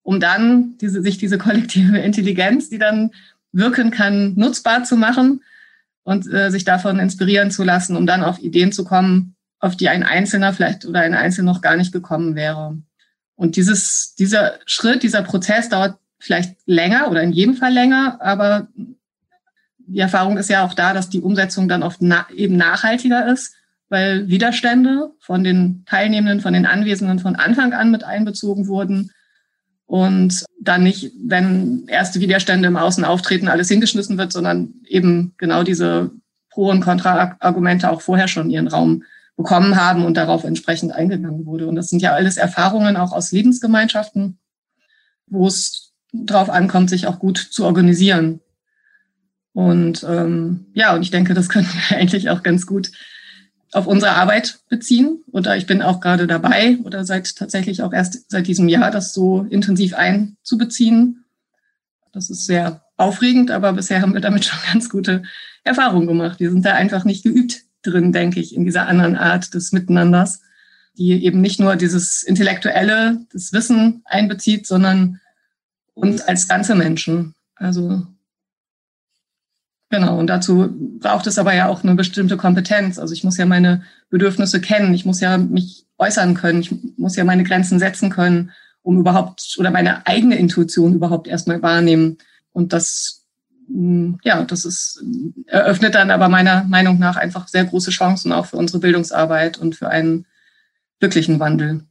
um 0.05 0.19
dann 0.19 0.77
diese, 0.77 1.01
sich 1.01 1.17
diese 1.17 1.37
kollektive 1.37 1.97
Intelligenz, 1.97 2.69
die 2.69 2.77
dann 2.77 3.11
wirken 3.51 3.89
kann, 3.89 4.35
nutzbar 4.35 4.83
zu 4.83 4.95
machen 4.95 5.41
und 6.03 6.31
äh, 6.31 6.51
sich 6.51 6.63
davon 6.63 6.99
inspirieren 6.99 7.49
zu 7.51 7.63
lassen, 7.63 7.95
um 7.97 8.05
dann 8.05 8.23
auf 8.23 8.39
Ideen 8.39 8.71
zu 8.71 8.85
kommen, 8.85 9.35
auf 9.59 9.75
die 9.75 9.89
ein 9.89 10.03
Einzelner 10.03 10.53
vielleicht 10.53 10.85
oder 10.85 10.99
ein 10.99 11.15
Einzelner 11.15 11.51
noch 11.51 11.61
gar 11.61 11.75
nicht 11.75 11.91
gekommen 11.91 12.35
wäre. 12.35 12.77
Und 13.35 13.55
dieses, 13.55 14.13
dieser 14.15 14.59
Schritt, 14.67 15.01
dieser 15.01 15.23
Prozess 15.23 15.69
dauert 15.69 15.97
vielleicht 16.19 16.55
länger 16.67 17.09
oder 17.09 17.23
in 17.23 17.31
jedem 17.31 17.55
Fall 17.55 17.73
länger, 17.73 18.19
aber 18.21 18.67
die 19.79 19.99
Erfahrung 19.99 20.37
ist 20.37 20.49
ja 20.49 20.63
auch 20.63 20.75
da, 20.75 20.93
dass 20.93 21.09
die 21.09 21.21
Umsetzung 21.21 21.67
dann 21.67 21.83
oft 21.83 22.01
na 22.01 22.27
eben 22.35 22.57
nachhaltiger 22.57 23.27
ist, 23.27 23.55
weil 23.89 24.27
Widerstände 24.27 25.11
von 25.19 25.43
den 25.43 25.83
Teilnehmenden, 25.85 26.41
von 26.41 26.53
den 26.53 26.65
Anwesenden 26.67 27.19
von 27.19 27.35
Anfang 27.35 27.73
an 27.73 27.89
mit 27.89 28.03
einbezogen 28.03 28.67
wurden 28.67 29.09
und 29.87 30.45
dann 30.59 30.83
nicht, 30.83 31.11
wenn 31.23 31.87
erste 31.87 32.19
Widerstände 32.19 32.67
im 32.67 32.77
Außen 32.77 33.05
auftreten, 33.05 33.47
alles 33.47 33.69
hingeschmissen 33.69 34.17
wird, 34.17 34.31
sondern 34.31 34.73
eben 34.87 35.33
genau 35.37 35.63
diese 35.63 36.11
Pro- 36.49 36.71
und 36.71 36.81
Kontra-Argumente 36.81 37.91
auch 37.91 38.01
vorher 38.01 38.27
schon 38.27 38.49
ihren 38.49 38.67
Raum 38.67 39.03
bekommen 39.37 39.75
haben 39.75 40.05
und 40.05 40.15
darauf 40.15 40.43
entsprechend 40.43 40.93
eingegangen 40.93 41.45
wurde. 41.45 41.67
Und 41.67 41.75
das 41.75 41.89
sind 41.89 42.01
ja 42.01 42.13
alles 42.13 42.37
Erfahrungen 42.37 42.95
auch 42.95 43.11
aus 43.11 43.31
Lebensgemeinschaften, 43.31 44.39
wo 45.27 45.47
es 45.47 45.93
darauf 46.13 46.49
ankommt, 46.49 46.89
sich 46.89 47.07
auch 47.07 47.19
gut 47.19 47.37
zu 47.37 47.65
organisieren. 47.65 48.39
Und 49.53 50.05
ähm, 50.07 50.67
ja, 50.73 50.95
und 50.95 51.01
ich 51.01 51.11
denke, 51.11 51.33
das 51.33 51.49
können 51.49 51.67
wir 51.67 51.97
eigentlich 51.97 52.29
auch 52.29 52.43
ganz 52.43 52.65
gut 52.65 52.91
auf 53.71 53.87
unsere 53.87 54.13
Arbeit 54.13 54.59
beziehen. 54.69 55.23
Oder 55.31 55.57
ich 55.57 55.67
bin 55.67 55.81
auch 55.81 55.99
gerade 55.99 56.27
dabei 56.27 56.77
oder 56.83 57.05
seit 57.05 57.35
tatsächlich 57.35 57.81
auch 57.81 57.93
erst 57.93 58.29
seit 58.31 58.47
diesem 58.47 58.67
Jahr 58.67 58.91
das 58.91 59.13
so 59.13 59.45
intensiv 59.49 59.93
einzubeziehen. 59.93 61.25
Das 62.13 62.29
ist 62.29 62.45
sehr 62.45 62.81
aufregend, 62.97 63.51
aber 63.51 63.73
bisher 63.73 64.01
haben 64.01 64.13
wir 64.13 64.21
damit 64.21 64.45
schon 64.45 64.59
ganz 64.71 64.89
gute 64.89 65.23
Erfahrungen 65.63 66.07
gemacht. 66.07 66.39
Wir 66.39 66.51
sind 66.51 66.65
da 66.65 66.73
einfach 66.73 67.03
nicht 67.03 67.23
geübt 67.23 67.63
drin, 67.81 68.11
denke 68.11 68.39
ich, 68.39 68.55
in 68.55 68.65
dieser 68.65 68.87
anderen 68.87 69.15
Art 69.15 69.53
des 69.53 69.71
Miteinanders, 69.71 70.41
die 70.97 71.23
eben 71.25 71.41
nicht 71.41 71.59
nur 71.59 71.75
dieses 71.75 72.23
Intellektuelle, 72.23 73.25
das 73.33 73.51
Wissen 73.51 74.01
einbezieht, 74.05 74.65
sondern 74.65 75.19
uns 75.93 76.21
als 76.21 76.47
ganze 76.47 76.75
Menschen. 76.75 77.35
Also 77.55 78.07
Genau, 79.95 80.19
und 80.19 80.27
dazu 80.27 80.75
braucht 80.99 81.25
es 81.25 81.39
aber 81.39 81.53
ja 81.53 81.69
auch 81.69 81.81
eine 81.81 81.95
bestimmte 81.95 82.35
Kompetenz. 82.35 82.99
Also 82.99 83.13
ich 83.13 83.23
muss 83.23 83.37
ja 83.37 83.45
meine 83.45 83.83
Bedürfnisse 84.09 84.59
kennen, 84.59 84.93
ich 84.93 85.05
muss 85.05 85.21
ja 85.21 85.37
mich 85.37 85.85
äußern 85.97 86.33
können, 86.33 86.59
ich 86.59 86.75
muss 86.97 87.15
ja 87.15 87.23
meine 87.23 87.45
Grenzen 87.45 87.79
setzen 87.79 88.09
können, 88.09 88.51
um 88.81 88.99
überhaupt 88.99 89.55
oder 89.57 89.71
meine 89.71 90.05
eigene 90.05 90.35
Intuition 90.35 90.95
überhaupt 90.95 91.29
erstmal 91.29 91.61
wahrnehmen. 91.61 92.17
Und 92.51 92.73
das, 92.73 93.23
hm, 93.69 94.19
ja, 94.21 94.43
das 94.43 94.65
ist, 94.65 95.01
eröffnet 95.47 95.95
dann 95.95 96.11
aber 96.11 96.27
meiner 96.27 96.65
Meinung 96.65 96.99
nach 96.99 97.15
einfach 97.15 97.47
sehr 97.47 97.63
große 97.63 97.91
Chancen 97.91 98.33
auch 98.33 98.47
für 98.47 98.57
unsere 98.57 98.79
Bildungsarbeit 98.79 99.57
und 99.57 99.77
für 99.77 99.87
einen 99.87 100.25
wirklichen 100.99 101.39
Wandel. 101.39 101.85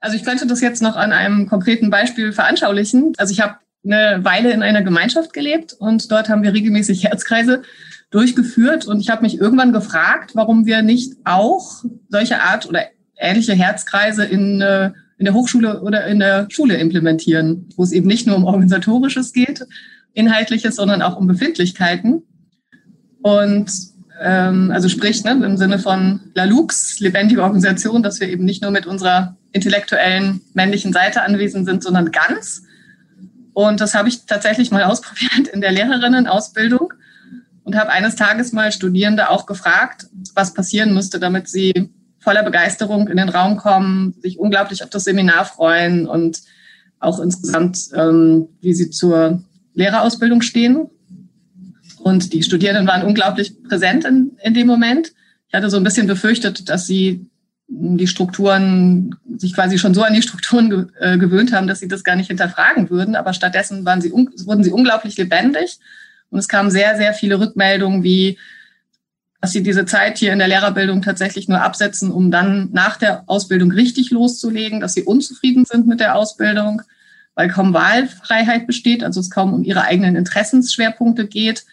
Also 0.00 0.16
ich 0.16 0.24
könnte 0.24 0.46
das 0.46 0.62
jetzt 0.62 0.80
noch 0.80 0.96
an 0.96 1.12
einem 1.12 1.48
konkreten 1.50 1.90
Beispiel 1.90 2.32
veranschaulichen. 2.32 3.12
Also 3.18 3.32
ich 3.32 3.42
habe 3.42 3.56
eine 3.84 4.24
Weile 4.24 4.52
in 4.52 4.62
einer 4.62 4.82
Gemeinschaft 4.82 5.32
gelebt 5.32 5.74
und 5.74 6.10
dort 6.10 6.28
haben 6.28 6.42
wir 6.42 6.52
regelmäßig 6.52 7.04
Herzkreise 7.04 7.62
durchgeführt. 8.10 8.86
Und 8.86 9.00
ich 9.00 9.10
habe 9.10 9.22
mich 9.22 9.40
irgendwann 9.40 9.72
gefragt, 9.72 10.32
warum 10.34 10.66
wir 10.66 10.82
nicht 10.82 11.14
auch 11.24 11.84
solche 12.08 12.40
Art 12.40 12.66
oder 12.66 12.84
ähnliche 13.16 13.54
Herzkreise 13.54 14.24
in, 14.24 14.60
äh, 14.60 14.92
in 15.18 15.24
der 15.24 15.34
Hochschule 15.34 15.82
oder 15.82 16.06
in 16.06 16.20
der 16.20 16.46
Schule 16.50 16.76
implementieren, 16.76 17.68
wo 17.76 17.82
es 17.82 17.92
eben 17.92 18.06
nicht 18.06 18.26
nur 18.26 18.36
um 18.36 18.44
organisatorisches 18.44 19.32
geht, 19.32 19.66
inhaltliches, 20.12 20.76
sondern 20.76 21.02
auch 21.02 21.16
um 21.16 21.26
Befindlichkeiten. 21.26 22.22
Und 23.22 23.70
ähm, 24.20 24.70
also 24.72 24.88
sprich 24.88 25.24
ne, 25.24 25.32
im 25.32 25.56
Sinne 25.56 25.78
von 25.78 26.20
La 26.34 26.44
Lux, 26.44 27.00
lebendige 27.00 27.42
Organisation, 27.42 28.02
dass 28.02 28.20
wir 28.20 28.28
eben 28.28 28.44
nicht 28.44 28.62
nur 28.62 28.70
mit 28.70 28.86
unserer 28.86 29.36
intellektuellen 29.52 30.40
männlichen 30.52 30.92
Seite 30.92 31.22
anwesend 31.22 31.66
sind, 31.66 31.82
sondern 31.82 32.12
ganz 32.12 32.62
und 33.54 33.80
das 33.80 33.94
habe 33.94 34.08
ich 34.08 34.26
tatsächlich 34.26 34.70
mal 34.70 34.82
ausprobiert 34.84 35.48
in 35.48 35.60
der 35.60 35.72
Lehrerinnenausbildung 35.72 36.92
und 37.62 37.76
habe 37.76 37.90
eines 37.90 38.16
Tages 38.16 38.52
mal 38.52 38.70
Studierende 38.72 39.30
auch 39.30 39.46
gefragt, 39.46 40.06
was 40.34 40.52
passieren 40.52 40.92
müsste, 40.92 41.18
damit 41.18 41.48
sie 41.48 41.90
voller 42.18 42.42
Begeisterung 42.42 43.08
in 43.08 43.16
den 43.16 43.28
Raum 43.28 43.56
kommen, 43.56 44.14
sich 44.20 44.38
unglaublich 44.38 44.82
auf 44.82 44.90
das 44.90 45.04
Seminar 45.04 45.44
freuen 45.44 46.06
und 46.06 46.40
auch 46.98 47.20
insgesamt, 47.20 47.88
ähm, 47.94 48.48
wie 48.60 48.74
sie 48.74 48.90
zur 48.90 49.42
Lehrerausbildung 49.74 50.42
stehen. 50.42 50.88
Und 51.98 52.32
die 52.32 52.42
Studierenden 52.42 52.86
waren 52.86 53.02
unglaublich 53.02 53.62
präsent 53.62 54.04
in, 54.04 54.36
in 54.42 54.54
dem 54.54 54.66
Moment. 54.66 55.12
Ich 55.48 55.54
hatte 55.54 55.70
so 55.70 55.76
ein 55.76 55.84
bisschen 55.84 56.06
befürchtet, 56.06 56.68
dass 56.68 56.86
sie 56.86 57.30
die 57.66 58.06
Strukturen, 58.06 59.16
sich 59.36 59.54
quasi 59.54 59.78
schon 59.78 59.94
so 59.94 60.02
an 60.02 60.14
die 60.14 60.22
Strukturen 60.22 60.70
ge 60.70 60.86
äh, 61.00 61.18
gewöhnt 61.18 61.52
haben, 61.52 61.66
dass 61.66 61.80
sie 61.80 61.88
das 61.88 62.04
gar 62.04 62.16
nicht 62.16 62.28
hinterfragen 62.28 62.90
würden. 62.90 63.16
Aber 63.16 63.32
stattdessen 63.32 63.84
waren 63.84 64.00
sie, 64.00 64.12
wurden 64.12 64.62
sie 64.62 64.72
unglaublich 64.72 65.16
lebendig. 65.16 65.78
Und 66.30 66.38
es 66.38 66.48
kamen 66.48 66.70
sehr, 66.70 66.96
sehr 66.96 67.14
viele 67.14 67.40
Rückmeldungen, 67.40 68.02
wie, 68.02 68.38
dass 69.40 69.52
sie 69.52 69.62
diese 69.62 69.86
Zeit 69.86 70.18
hier 70.18 70.32
in 70.32 70.38
der 70.38 70.48
Lehrerbildung 70.48 71.00
tatsächlich 71.02 71.48
nur 71.48 71.62
absetzen, 71.62 72.10
um 72.10 72.30
dann 72.30 72.70
nach 72.72 72.96
der 72.96 73.24
Ausbildung 73.26 73.70
richtig 73.70 74.10
loszulegen, 74.10 74.80
dass 74.80 74.94
sie 74.94 75.02
unzufrieden 75.02 75.64
sind 75.64 75.86
mit 75.86 76.00
der 76.00 76.16
Ausbildung, 76.16 76.82
weil 77.34 77.48
kaum 77.48 77.72
Wahlfreiheit 77.72 78.66
besteht, 78.66 79.02
also 79.02 79.20
es 79.20 79.30
kaum 79.30 79.54
um 79.54 79.64
ihre 79.64 79.82
eigenen 79.82 80.16
Interessensschwerpunkte 80.16 81.26
geht, 81.26 81.64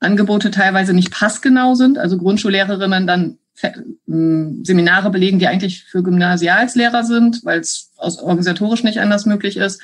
Angebote 0.00 0.50
teilweise 0.50 0.92
nicht 0.92 1.10
passgenau 1.10 1.74
sind, 1.74 1.98
also 1.98 2.18
Grundschullehrerinnen 2.18 3.06
dann 3.06 3.38
Seminare 3.54 5.10
belegen, 5.10 5.38
die 5.38 5.46
eigentlich 5.46 5.84
für 5.84 6.02
Gymnasialslehrer 6.02 7.04
sind, 7.04 7.44
weil 7.44 7.60
es 7.60 7.92
organisatorisch 7.96 8.82
nicht 8.82 9.00
anders 9.00 9.26
möglich 9.26 9.56
ist. 9.56 9.80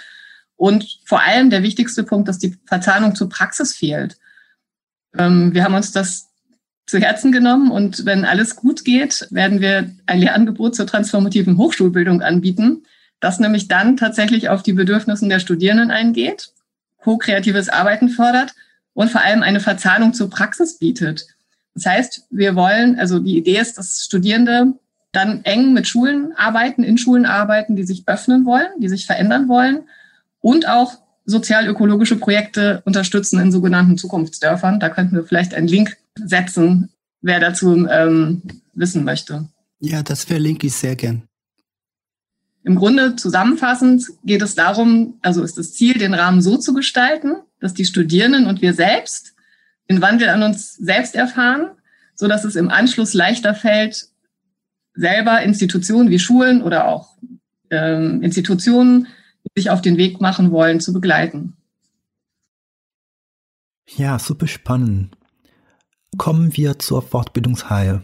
Und 0.56 0.98
vor 1.04 1.22
allem 1.22 1.50
der 1.50 1.62
wichtigste 1.62 2.02
Punkt, 2.02 2.28
dass 2.28 2.38
die 2.38 2.56
Verzahnung 2.66 3.14
zur 3.14 3.28
Praxis 3.28 3.74
fehlt. 3.74 4.18
Ähm, 5.16 5.54
wir 5.54 5.64
haben 5.64 5.74
uns 5.74 5.92
das 5.92 6.26
zu 6.86 6.98
Herzen 6.98 7.30
genommen 7.30 7.70
und 7.70 8.04
wenn 8.04 8.24
alles 8.24 8.56
gut 8.56 8.84
geht, 8.84 9.28
werden 9.30 9.60
wir 9.60 9.90
ein 10.06 10.18
Lehrangebot 10.18 10.74
zur 10.74 10.86
transformativen 10.86 11.56
Hochschulbildung 11.56 12.20
anbieten, 12.20 12.82
das 13.20 13.38
nämlich 13.38 13.68
dann 13.68 13.96
tatsächlich 13.96 14.48
auf 14.48 14.62
die 14.62 14.72
Bedürfnisse 14.72 15.28
der 15.28 15.38
Studierenden 15.38 15.92
eingeht, 15.92 16.52
co-kreatives 16.98 17.68
Arbeiten 17.68 18.08
fördert 18.08 18.54
und 18.92 19.10
vor 19.10 19.22
allem 19.22 19.42
eine 19.42 19.60
Verzahnung 19.60 20.14
zur 20.14 20.30
Praxis 20.30 20.78
bietet. 20.78 21.26
Das 21.74 21.86
heißt, 21.86 22.26
wir 22.30 22.54
wollen, 22.56 22.98
also 22.98 23.18
die 23.18 23.36
Idee 23.36 23.58
ist, 23.58 23.78
dass 23.78 24.04
Studierende 24.04 24.74
dann 25.12 25.44
eng 25.44 25.72
mit 25.72 25.88
Schulen 25.88 26.32
arbeiten, 26.36 26.82
in 26.82 26.98
Schulen 26.98 27.26
arbeiten, 27.26 27.76
die 27.76 27.84
sich 27.84 28.04
öffnen 28.06 28.44
wollen, 28.44 28.68
die 28.78 28.88
sich 28.88 29.06
verändern 29.06 29.48
wollen 29.48 29.88
und 30.40 30.68
auch 30.68 30.98
sozial-ökologische 31.26 32.16
Projekte 32.16 32.82
unterstützen 32.84 33.40
in 33.40 33.52
sogenannten 33.52 33.98
Zukunftsdörfern. 33.98 34.80
Da 34.80 34.88
könnten 34.88 35.16
wir 35.16 35.24
vielleicht 35.24 35.54
einen 35.54 35.68
Link 35.68 35.96
setzen, 36.16 36.90
wer 37.20 37.40
dazu 37.40 37.86
ähm, 37.88 38.42
wissen 38.74 39.04
möchte. 39.04 39.48
Ja, 39.80 40.02
das 40.02 40.24
verlinke 40.24 40.66
ich 40.66 40.74
sehr 40.74 40.96
gern. 40.96 41.22
Im 42.62 42.74
Grunde 42.74 43.16
zusammenfassend 43.16 44.04
geht 44.24 44.42
es 44.42 44.54
darum, 44.54 45.18
also 45.22 45.42
ist 45.42 45.56
das 45.56 45.72
Ziel, 45.72 45.94
den 45.94 46.12
Rahmen 46.12 46.42
so 46.42 46.58
zu 46.58 46.74
gestalten, 46.74 47.36
dass 47.58 47.72
die 47.72 47.86
Studierenden 47.86 48.46
und 48.46 48.60
wir 48.60 48.74
selbst 48.74 49.34
den 49.90 50.00
Wandel 50.00 50.28
an 50.28 50.44
uns 50.44 50.76
selbst 50.76 51.16
erfahren, 51.16 51.72
so 52.14 52.28
dass 52.28 52.44
es 52.44 52.54
im 52.54 52.70
Anschluss 52.70 53.12
leichter 53.12 53.54
fällt, 53.54 54.06
selber 54.94 55.42
Institutionen 55.42 56.10
wie 56.10 56.20
Schulen 56.20 56.62
oder 56.62 56.86
auch 56.86 57.16
ähm, 57.70 58.22
Institutionen, 58.22 59.08
die 59.44 59.62
sich 59.62 59.70
auf 59.70 59.82
den 59.82 59.96
Weg 59.96 60.20
machen 60.20 60.52
wollen, 60.52 60.78
zu 60.78 60.92
begleiten. 60.92 61.56
Ja, 63.96 64.20
super 64.20 64.46
spannend. 64.46 65.16
Kommen 66.16 66.56
wir 66.56 66.78
zur 66.78 67.02
Fortbildungsreihe. 67.02 68.02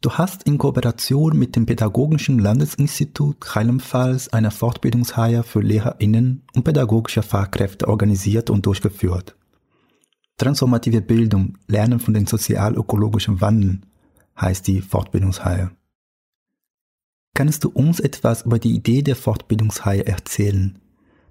Du 0.00 0.12
hast 0.12 0.44
in 0.44 0.58
Kooperation 0.58 1.36
mit 1.36 1.56
dem 1.56 1.66
Pädagogischen 1.66 2.38
Landesinstitut 2.38 3.56
Rheinland-Pfalz 3.56 4.28
eine 4.28 4.52
Fortbildungsreihe 4.52 5.42
für 5.42 5.60
LehrerInnen 5.60 6.42
und 6.54 6.62
pädagogische 6.62 7.22
Fachkräfte 7.22 7.88
organisiert 7.88 8.50
und 8.50 8.64
durchgeführt. 8.66 9.34
Transformative 10.38 11.00
Bildung, 11.00 11.58
Lernen 11.66 11.98
von 11.98 12.14
den 12.14 12.26
sozial-ökologischen 12.26 13.40
Wandel 13.40 13.80
heißt 14.40 14.68
die 14.68 14.80
Fortbildungsreihe. 14.80 15.72
Kannst 17.34 17.64
du 17.64 17.70
uns 17.70 17.98
etwas 17.98 18.42
über 18.42 18.60
die 18.60 18.74
Idee 18.74 19.02
der 19.02 19.16
Fortbildungsreihe 19.16 20.06
erzählen? 20.06 20.78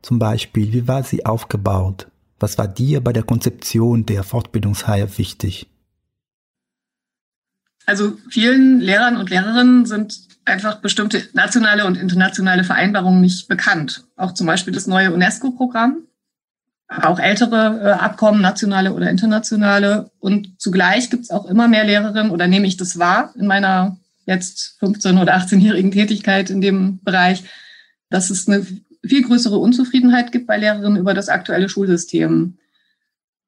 Zum 0.01 0.19
Beispiel, 0.19 0.73
wie 0.73 0.87
war 0.87 1.03
sie 1.03 1.25
aufgebaut? 1.25 2.07
Was 2.39 2.57
war 2.57 2.67
dir 2.67 3.01
bei 3.01 3.13
der 3.13 3.23
Konzeption 3.23 4.05
der 4.05 4.23
Fortbildungsreihe 4.23 5.17
wichtig? 5.17 5.67
Also 7.85 8.17
vielen 8.29 8.81
Lehrern 8.81 9.15
und 9.15 9.29
Lehrerinnen 9.29 9.85
sind 9.85 10.27
einfach 10.43 10.81
bestimmte 10.81 11.23
nationale 11.33 11.85
und 11.85 11.97
internationale 11.97 12.65
Vereinbarungen 12.65 13.21
nicht 13.21 13.47
bekannt. 13.47 14.05
Auch 14.17 14.33
zum 14.33 14.47
Beispiel 14.47 14.73
das 14.73 14.87
neue 14.87 15.13
UNESCO-Programm, 15.13 16.06
auch 16.89 17.19
ältere 17.19 17.81
äh, 17.81 17.91
Abkommen, 17.91 18.41
nationale 18.41 18.93
oder 18.93 19.09
internationale. 19.09 20.09
Und 20.19 20.59
zugleich 20.59 21.09
gibt 21.09 21.23
es 21.23 21.31
auch 21.31 21.45
immer 21.45 21.67
mehr 21.67 21.83
Lehrerinnen, 21.83 22.31
oder 22.31 22.47
nehme 22.47 22.67
ich 22.67 22.77
das 22.77 22.97
wahr 22.97 23.33
in 23.37 23.47
meiner 23.47 23.97
jetzt 24.25 24.77
15- 24.81 25.21
oder 25.21 25.35
18-jährigen 25.37 25.91
Tätigkeit 25.91 26.49
in 26.49 26.61
dem 26.61 26.99
Bereich, 27.03 27.43
dass 28.09 28.29
es 28.29 28.47
eine 28.47 28.65
viel 29.05 29.23
größere 29.23 29.57
Unzufriedenheit 29.57 30.31
gibt 30.31 30.47
bei 30.47 30.57
Lehrerinnen 30.57 30.97
über 30.97 31.13
das 31.13 31.29
aktuelle 31.29 31.69
Schulsystem. 31.69 32.57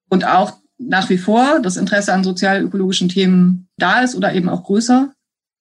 Und 0.09 0.25
auch 0.25 0.57
nach 0.77 1.09
wie 1.09 1.17
vor 1.17 1.59
das 1.61 1.77
Interesse 1.77 2.13
an 2.13 2.23
sozial-ökologischen 2.23 3.09
Themen 3.09 3.67
da 3.77 4.01
ist 4.01 4.15
oder 4.15 4.33
eben 4.33 4.49
auch 4.49 4.63
größer 4.63 5.13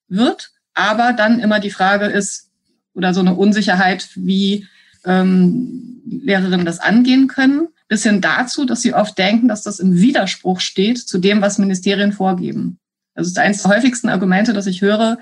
wird. 0.08 0.52
Aber 0.74 1.12
dann 1.12 1.40
immer 1.40 1.60
die 1.60 1.70
Frage 1.70 2.06
ist, 2.06 2.48
oder 2.94 3.14
so 3.14 3.20
eine 3.20 3.34
Unsicherheit, 3.34 4.08
wie 4.14 4.66
ähm, 5.04 6.02
Lehrerinnen 6.06 6.66
das 6.66 6.80
angehen 6.80 7.28
können, 7.28 7.68
bis 7.88 8.02
hin 8.02 8.20
dazu, 8.20 8.64
dass 8.64 8.82
sie 8.82 8.94
oft 8.94 9.16
denken, 9.18 9.48
dass 9.48 9.62
das 9.62 9.80
im 9.80 9.94
Widerspruch 9.96 10.60
steht 10.60 10.98
zu 10.98 11.18
dem, 11.18 11.40
was 11.40 11.58
Ministerien 11.58 12.12
vorgeben. 12.12 12.78
Das 13.14 13.26
ist 13.26 13.38
eines 13.38 13.62
der 13.62 13.72
häufigsten 13.72 14.08
Argumente, 14.08 14.52
dass 14.52 14.66
ich 14.66 14.82
höre, 14.82 15.18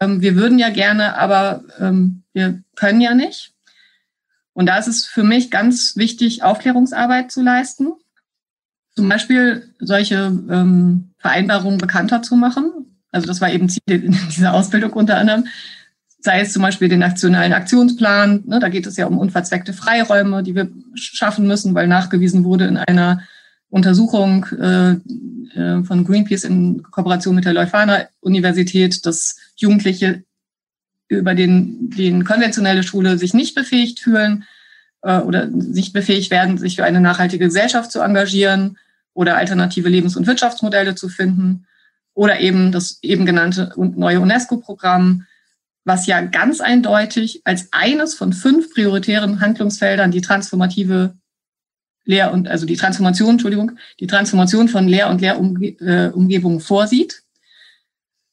ähm, 0.00 0.20
wir 0.20 0.36
würden 0.36 0.58
ja 0.58 0.70
gerne, 0.70 1.16
aber 1.16 1.64
ähm, 1.78 2.22
wir 2.32 2.62
können 2.76 3.00
ja 3.00 3.14
nicht. 3.14 3.52
Und 4.52 4.66
da 4.66 4.78
ist 4.78 4.88
es 4.88 5.06
für 5.06 5.22
mich 5.22 5.50
ganz 5.50 5.96
wichtig, 5.96 6.42
Aufklärungsarbeit 6.42 7.30
zu 7.30 7.42
leisten 7.42 7.92
zum 9.00 9.08
Beispiel 9.08 9.74
solche 9.78 10.16
ähm, 10.50 11.10
Vereinbarungen 11.18 11.78
bekannter 11.78 12.22
zu 12.22 12.36
machen. 12.36 12.98
Also 13.10 13.26
das 13.26 13.40
war 13.40 13.50
eben 13.50 13.68
Ziel 13.68 13.80
dieser 14.30 14.52
Ausbildung 14.52 14.92
unter 14.92 15.16
anderem. 15.16 15.46
Sei 16.22 16.40
es 16.40 16.52
zum 16.52 16.62
Beispiel 16.62 16.88
den 16.88 17.00
nationalen 17.00 17.52
Aktionsplan. 17.52 18.42
Ne, 18.46 18.60
da 18.60 18.68
geht 18.68 18.86
es 18.86 18.96
ja 18.96 19.06
um 19.06 19.18
unverzweckte 19.18 19.72
Freiräume, 19.72 20.42
die 20.42 20.54
wir 20.54 20.68
schaffen 20.94 21.46
müssen, 21.46 21.74
weil 21.74 21.88
nachgewiesen 21.88 22.44
wurde 22.44 22.66
in 22.66 22.76
einer 22.76 23.22
Untersuchung 23.70 24.46
äh, 24.60 24.90
äh, 25.58 25.84
von 25.84 26.04
Greenpeace 26.04 26.44
in 26.44 26.82
Kooperation 26.82 27.34
mit 27.34 27.44
der 27.44 27.54
Leuphana 27.54 28.08
Universität, 28.20 29.06
dass 29.06 29.36
Jugendliche 29.56 30.24
über 31.08 31.34
den, 31.34 31.90
den 31.90 32.24
konventionelle 32.24 32.82
Schule 32.82 33.18
sich 33.18 33.34
nicht 33.34 33.54
befähigt 33.54 34.00
fühlen, 34.00 34.44
äh, 35.02 35.18
oder 35.18 35.46
nicht 35.46 35.92
befähigt 35.92 36.30
werden, 36.30 36.58
sich 36.58 36.76
für 36.76 36.84
eine 36.84 37.00
nachhaltige 37.00 37.46
Gesellschaft 37.46 37.90
zu 37.90 38.00
engagieren 38.00 38.78
oder 39.14 39.36
alternative 39.36 39.88
Lebens- 39.88 40.16
und 40.16 40.26
Wirtschaftsmodelle 40.26 40.94
zu 40.94 41.08
finden 41.08 41.66
oder 42.14 42.40
eben 42.40 42.72
das 42.72 42.98
eben 43.02 43.26
genannte 43.26 43.72
neue 43.76 44.20
UNESCO-Programm, 44.20 45.26
was 45.84 46.06
ja 46.06 46.20
ganz 46.20 46.60
eindeutig 46.60 47.42
als 47.44 47.72
eines 47.72 48.14
von 48.14 48.32
fünf 48.32 48.72
prioritären 48.74 49.40
Handlungsfeldern 49.40 50.10
die 50.10 50.20
transformative 50.20 51.14
Lehr- 52.04 52.32
und 52.32 52.48
also 52.48 52.66
die 52.66 52.76
Transformation, 52.76 53.30
Entschuldigung, 53.30 53.72
die 53.98 54.06
Transformation 54.06 54.68
von 54.68 54.88
Lehr- 54.88 55.08
und 55.08 55.20
Lehrumgebungen 55.20 56.58
äh, 56.58 56.62
vorsieht. 56.62 57.22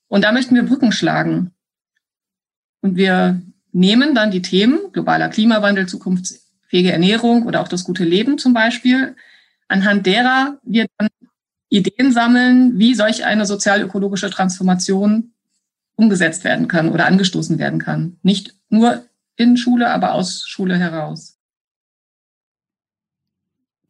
Und 0.08 0.24
da 0.24 0.32
möchten 0.32 0.56
wir 0.56 0.64
Brücken 0.64 0.92
schlagen. 0.92 1.52
Und 2.82 2.96
wir 2.96 3.42
nehmen 3.72 4.16
dann 4.16 4.32
die 4.32 4.42
Themen 4.42 4.92
globaler 4.94 5.30
Klimawandel, 5.30 5.88
Zukunfts 5.88 6.48
fähige 6.68 6.92
Ernährung 6.92 7.46
oder 7.46 7.62
auch 7.62 7.68
das 7.68 7.84
gute 7.84 8.04
Leben 8.04 8.38
zum 8.38 8.54
Beispiel, 8.54 9.16
anhand 9.68 10.06
derer 10.06 10.60
wir 10.64 10.88
dann 10.98 11.08
Ideen 11.70 12.12
sammeln, 12.12 12.80
wie 12.80 12.94
solch 12.94 13.26
eine 13.26 13.46
sozial-ökologische 13.46 14.30
Transformation 14.30 15.34
umgesetzt 15.98 16.46
werden 16.46 16.70
kann 16.70 16.90
oder 16.90 17.06
angestoßen 17.06 17.60
werden 17.60 17.80
kann. 17.80 18.18
Nicht 18.22 18.56
nur 18.70 19.04
in 19.36 19.58
Schule, 19.58 19.92
aber 19.92 20.14
aus 20.14 20.46
Schule 20.48 20.78
heraus. 20.78 21.38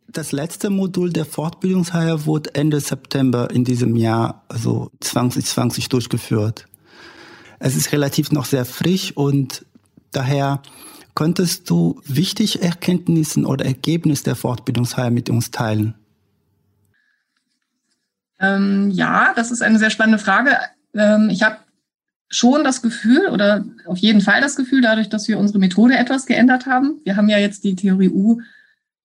Das 0.07 0.31
letzte 0.31 0.71
Modul 0.71 1.13
der 1.13 1.25
Fortbildungsreihe 1.25 2.25
wurde 2.25 2.55
Ende 2.55 2.79
September 2.79 3.51
in 3.51 3.63
diesem 3.63 3.95
Jahr, 3.95 4.43
also 4.47 4.89
2020, 5.01 5.89
durchgeführt. 5.89 6.65
Es 7.59 7.75
ist 7.75 7.91
relativ 7.91 8.31
noch 8.31 8.45
sehr 8.45 8.65
frisch 8.65 9.15
und 9.15 9.65
daher 10.11 10.63
Könntest 11.17 11.67
du 11.71 11.99
wichtige 12.05 12.61
Erkenntnisse 12.61 13.39
oder 13.41 13.65
Ergebnisse 13.65 14.25
der 14.25 14.35
Fortbildungsreihe 14.35 15.09
mit 15.09 15.31
uns 15.31 15.49
teilen? 15.49 15.95
Ähm, 18.39 18.91
ja, 18.91 19.33
das 19.35 19.49
ist 19.49 19.63
eine 19.63 19.79
sehr 19.79 19.89
spannende 19.89 20.19
Frage. 20.19 20.55
Ähm, 20.93 21.31
ich 21.31 21.41
habe 21.41 21.57
schon 22.29 22.63
das 22.63 22.81
Gefühl 22.81 23.27
oder 23.27 23.65
auf 23.85 23.97
jeden 23.97 24.21
Fall 24.21 24.41
das 24.41 24.55
Gefühl, 24.55 24.81
dadurch, 24.81 25.09
dass 25.09 25.27
wir 25.27 25.39
unsere 25.39 25.59
Methode 25.59 25.97
etwas 25.97 26.25
geändert 26.25 26.65
haben. 26.65 26.99
Wir 27.03 27.15
haben 27.15 27.29
ja 27.29 27.37
jetzt 27.37 27.63
die 27.63 27.75
Theorie 27.75 28.09
U 28.09 28.41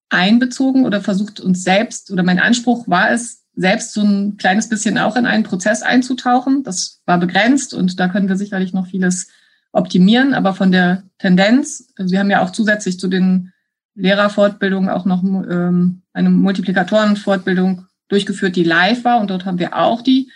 einbezogen 0.09 0.85
oder 0.85 1.01
versucht 1.01 1.41
uns 1.41 1.63
selbst 1.63 2.11
oder 2.11 2.23
mein 2.23 2.39
Anspruch 2.39 2.89
war 2.89 3.11
es, 3.11 3.43
selbst 3.55 3.93
so 3.93 4.01
ein 4.01 4.37
kleines 4.39 4.69
bisschen 4.69 4.99
auch 4.99 5.15
in 5.17 5.27
einen 5.27 5.45
Prozess 5.45 5.83
einzutauchen. 5.83 6.63
Das 6.65 7.03
war 7.05 7.19
begrenzt 7.19 7.75
und 7.75 8.01
da 8.01 8.09
können 8.09 8.29
wir 8.29 8.37
sicherlich 8.37 8.73
noch 8.73 8.87
vieles 8.87 9.29
optimieren, 9.73 10.35
aber 10.35 10.55
von 10.55 10.73
der 10.73 11.03
Tendenz, 11.19 11.93
also 11.97 12.13
wir 12.13 12.19
haben 12.19 12.31
ja 12.31 12.43
auch 12.43 12.51
zusätzlich 12.51 12.99
zu 12.99 13.09
den 13.09 13.53
Lehrerfortbildungen 13.95 14.91
auch 14.91 15.05
noch 15.05 15.23
ähm, 15.23 16.03
eine 16.13 16.31
Multiplikatorenfortbildung 16.31 17.87
durchgeführt, 18.09 18.57
die 18.57 18.65
live 18.65 19.05
war 19.05 19.21
und 19.21 19.31
dort 19.31 19.45
haben 19.45 19.59
wir 19.59 19.77
auch 19.77 20.03
die 20.03 20.31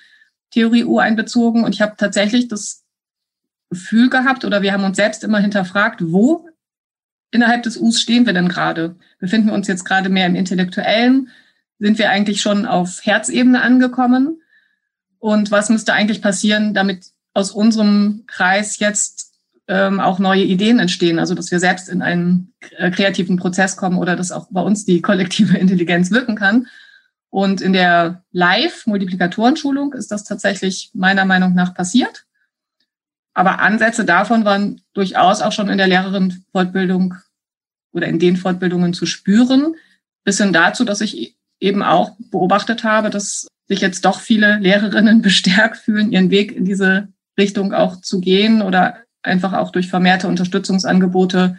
Theorie 0.50 0.84
U 0.84 0.98
einbezogen 0.98 1.64
und 1.64 1.74
ich 1.74 1.82
habe 1.82 1.94
tatsächlich 1.96 2.48
das 2.48 2.84
Gefühl 3.70 4.10
gehabt 4.10 4.44
oder 4.44 4.62
wir 4.62 4.72
haben 4.72 4.84
uns 4.84 4.96
selbst 4.96 5.24
immer 5.24 5.40
hinterfragt, 5.40 6.00
wo 6.02 6.48
innerhalb 7.30 7.62
des 7.62 7.76
Us 7.76 8.00
stehen 8.00 8.26
wir 8.26 8.32
denn 8.32 8.48
gerade? 8.48 8.96
Befinden 9.18 9.48
wir 9.48 9.54
uns 9.54 9.66
jetzt 9.66 9.84
gerade 9.84 10.08
mehr 10.08 10.26
im 10.26 10.36
Intellektuellen? 10.36 11.30
Sind 11.78 11.98
wir 11.98 12.10
eigentlich 12.10 12.40
schon 12.40 12.64
auf 12.64 13.04
Herzebene 13.04 13.60
angekommen? 13.60 14.40
Und 15.18 15.50
was 15.50 15.68
müsste 15.68 15.92
eigentlich 15.92 16.22
passieren, 16.22 16.74
damit 16.74 17.06
aus 17.34 17.50
unserem 17.50 18.24
Kreis 18.26 18.78
jetzt 18.78 19.34
ähm, 19.68 20.00
auch 20.00 20.18
neue 20.18 20.44
Ideen 20.44 20.78
entstehen, 20.78 21.18
also 21.18 21.34
dass 21.34 21.50
wir 21.50 21.58
selbst 21.58 21.88
in 21.88 22.00
einen 22.00 22.52
äh, 22.78 22.90
kreativen 22.90 23.36
Prozess 23.36 23.76
kommen 23.76 23.98
oder 23.98 24.16
dass 24.16 24.32
auch 24.32 24.46
bei 24.50 24.60
uns 24.60 24.84
die 24.84 25.02
kollektive 25.02 25.58
Intelligenz 25.58 26.10
wirken 26.10 26.36
kann. 26.36 26.68
Und 27.36 27.60
in 27.60 27.74
der 27.74 28.24
Live-Multiplikatorenschulung 28.32 29.92
ist 29.92 30.10
das 30.10 30.24
tatsächlich 30.24 30.90
meiner 30.94 31.26
Meinung 31.26 31.52
nach 31.52 31.74
passiert. 31.74 32.24
Aber 33.34 33.58
Ansätze 33.58 34.06
davon 34.06 34.46
waren 34.46 34.80
durchaus 34.94 35.42
auch 35.42 35.52
schon 35.52 35.68
in 35.68 35.76
der 35.76 35.86
Lehrerinnenfortbildung 35.86 37.12
oder 37.92 38.06
in 38.06 38.18
den 38.18 38.38
Fortbildungen 38.38 38.94
zu 38.94 39.04
spüren, 39.04 39.74
bis 40.24 40.38
hin 40.38 40.54
dazu, 40.54 40.86
dass 40.86 41.02
ich 41.02 41.36
eben 41.60 41.82
auch 41.82 42.16
beobachtet 42.30 42.84
habe, 42.84 43.10
dass 43.10 43.46
sich 43.68 43.82
jetzt 43.82 44.06
doch 44.06 44.20
viele 44.20 44.56
Lehrerinnen 44.56 45.20
bestärkt 45.28 45.76
fühlen, 45.76 46.12
ihren 46.12 46.30
Weg 46.30 46.52
in 46.52 46.64
diese 46.64 47.08
Richtung 47.38 47.74
auch 47.74 48.00
zu 48.00 48.22
gehen 48.22 48.62
oder 48.62 48.96
einfach 49.22 49.52
auch 49.52 49.72
durch 49.72 49.90
vermehrte 49.90 50.26
Unterstützungsangebote, 50.26 51.58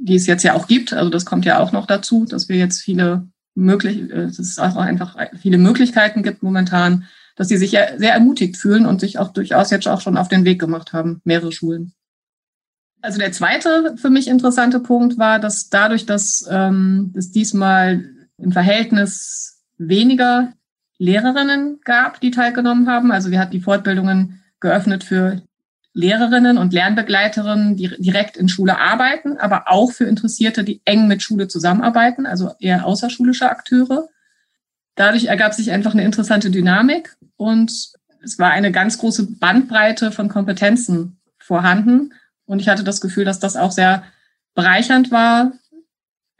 die 0.00 0.16
es 0.16 0.26
jetzt 0.26 0.42
ja 0.42 0.52
auch 0.52 0.66
gibt. 0.66 0.92
Also 0.92 1.08
das 1.08 1.24
kommt 1.24 1.46
ja 1.46 1.60
auch 1.60 1.72
noch 1.72 1.86
dazu, 1.86 2.26
dass 2.26 2.50
wir 2.50 2.58
jetzt 2.58 2.82
viele 2.82 3.26
möglich, 3.54 4.10
äh, 4.10 4.26
dass 4.26 4.38
es 4.38 4.58
auch 4.58 4.76
einfach 4.76 5.16
viele 5.40 5.58
Möglichkeiten 5.58 6.22
gibt 6.22 6.42
momentan, 6.42 7.06
dass 7.36 7.48
sie 7.48 7.56
sich 7.56 7.72
ja 7.72 7.98
sehr 7.98 8.12
ermutigt 8.12 8.56
fühlen 8.56 8.86
und 8.86 9.00
sich 9.00 9.18
auch 9.18 9.32
durchaus 9.32 9.70
jetzt 9.70 9.88
auch 9.88 10.00
schon 10.00 10.16
auf 10.16 10.28
den 10.28 10.44
Weg 10.44 10.60
gemacht 10.60 10.92
haben, 10.92 11.20
mehrere 11.24 11.52
Schulen. 11.52 11.92
Also 13.02 13.18
der 13.18 13.32
zweite 13.32 13.96
für 13.96 14.08
mich 14.08 14.28
interessante 14.28 14.80
Punkt 14.80 15.18
war, 15.18 15.38
dass 15.38 15.68
dadurch, 15.68 16.06
dass 16.06 16.46
ähm, 16.50 17.12
es 17.16 17.32
diesmal 17.32 18.04
im 18.38 18.52
Verhältnis 18.52 19.62
weniger 19.76 20.52
Lehrerinnen 20.98 21.80
gab, 21.84 22.20
die 22.20 22.30
teilgenommen 22.30 22.88
haben, 22.88 23.12
also 23.12 23.30
wir 23.30 23.40
hatten 23.40 23.52
die 23.52 23.60
Fortbildungen 23.60 24.42
geöffnet 24.60 25.04
für 25.04 25.42
Lehrerinnen 25.94 26.58
und 26.58 26.72
Lernbegleiterinnen, 26.72 27.76
die 27.76 27.88
direkt 27.98 28.36
in 28.36 28.48
Schule 28.48 28.78
arbeiten, 28.78 29.38
aber 29.38 29.70
auch 29.70 29.92
für 29.92 30.04
Interessierte, 30.04 30.64
die 30.64 30.82
eng 30.84 31.06
mit 31.06 31.22
Schule 31.22 31.46
zusammenarbeiten, 31.46 32.26
also 32.26 32.52
eher 32.58 32.84
außerschulische 32.84 33.48
Akteure. 33.48 34.08
Dadurch 34.96 35.26
ergab 35.26 35.54
sich 35.54 35.70
einfach 35.70 35.92
eine 35.92 36.04
interessante 36.04 36.50
Dynamik 36.50 37.16
und 37.36 37.92
es 38.22 38.38
war 38.38 38.50
eine 38.50 38.72
ganz 38.72 38.98
große 38.98 39.38
Bandbreite 39.38 40.10
von 40.10 40.28
Kompetenzen 40.28 41.20
vorhanden. 41.38 42.12
Und 42.44 42.58
ich 42.58 42.68
hatte 42.68 42.84
das 42.84 43.00
Gefühl, 43.00 43.24
dass 43.24 43.38
das 43.38 43.56
auch 43.56 43.70
sehr 43.70 44.02
bereichernd 44.54 45.12
war. 45.12 45.52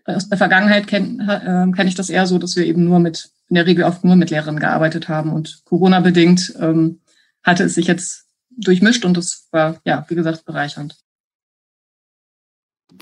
Aus 0.04 0.28
der 0.28 0.38
Vergangenheit 0.38 0.86
kenne 0.86 1.68
äh, 1.70 1.76
kenn 1.76 1.88
ich 1.88 1.94
das 1.94 2.10
eher 2.10 2.26
so, 2.26 2.38
dass 2.38 2.56
wir 2.56 2.66
eben 2.66 2.84
nur 2.84 2.98
mit, 2.98 3.30
in 3.48 3.54
der 3.54 3.66
Regel 3.66 3.84
oft 3.84 4.04
nur 4.04 4.16
mit 4.16 4.30
Lehrern 4.30 4.58
gearbeitet 4.58 5.08
haben. 5.08 5.32
Und 5.32 5.62
Corona-bedingt 5.64 6.54
ähm, 6.60 7.00
hatte 7.42 7.64
es 7.64 7.74
sich 7.74 7.86
jetzt 7.86 8.23
durchmischt 8.56 9.04
und 9.04 9.16
das 9.16 9.48
war, 9.50 9.80
ja, 9.84 10.04
wie 10.08 10.14
gesagt, 10.14 10.44
bereichernd. 10.44 10.96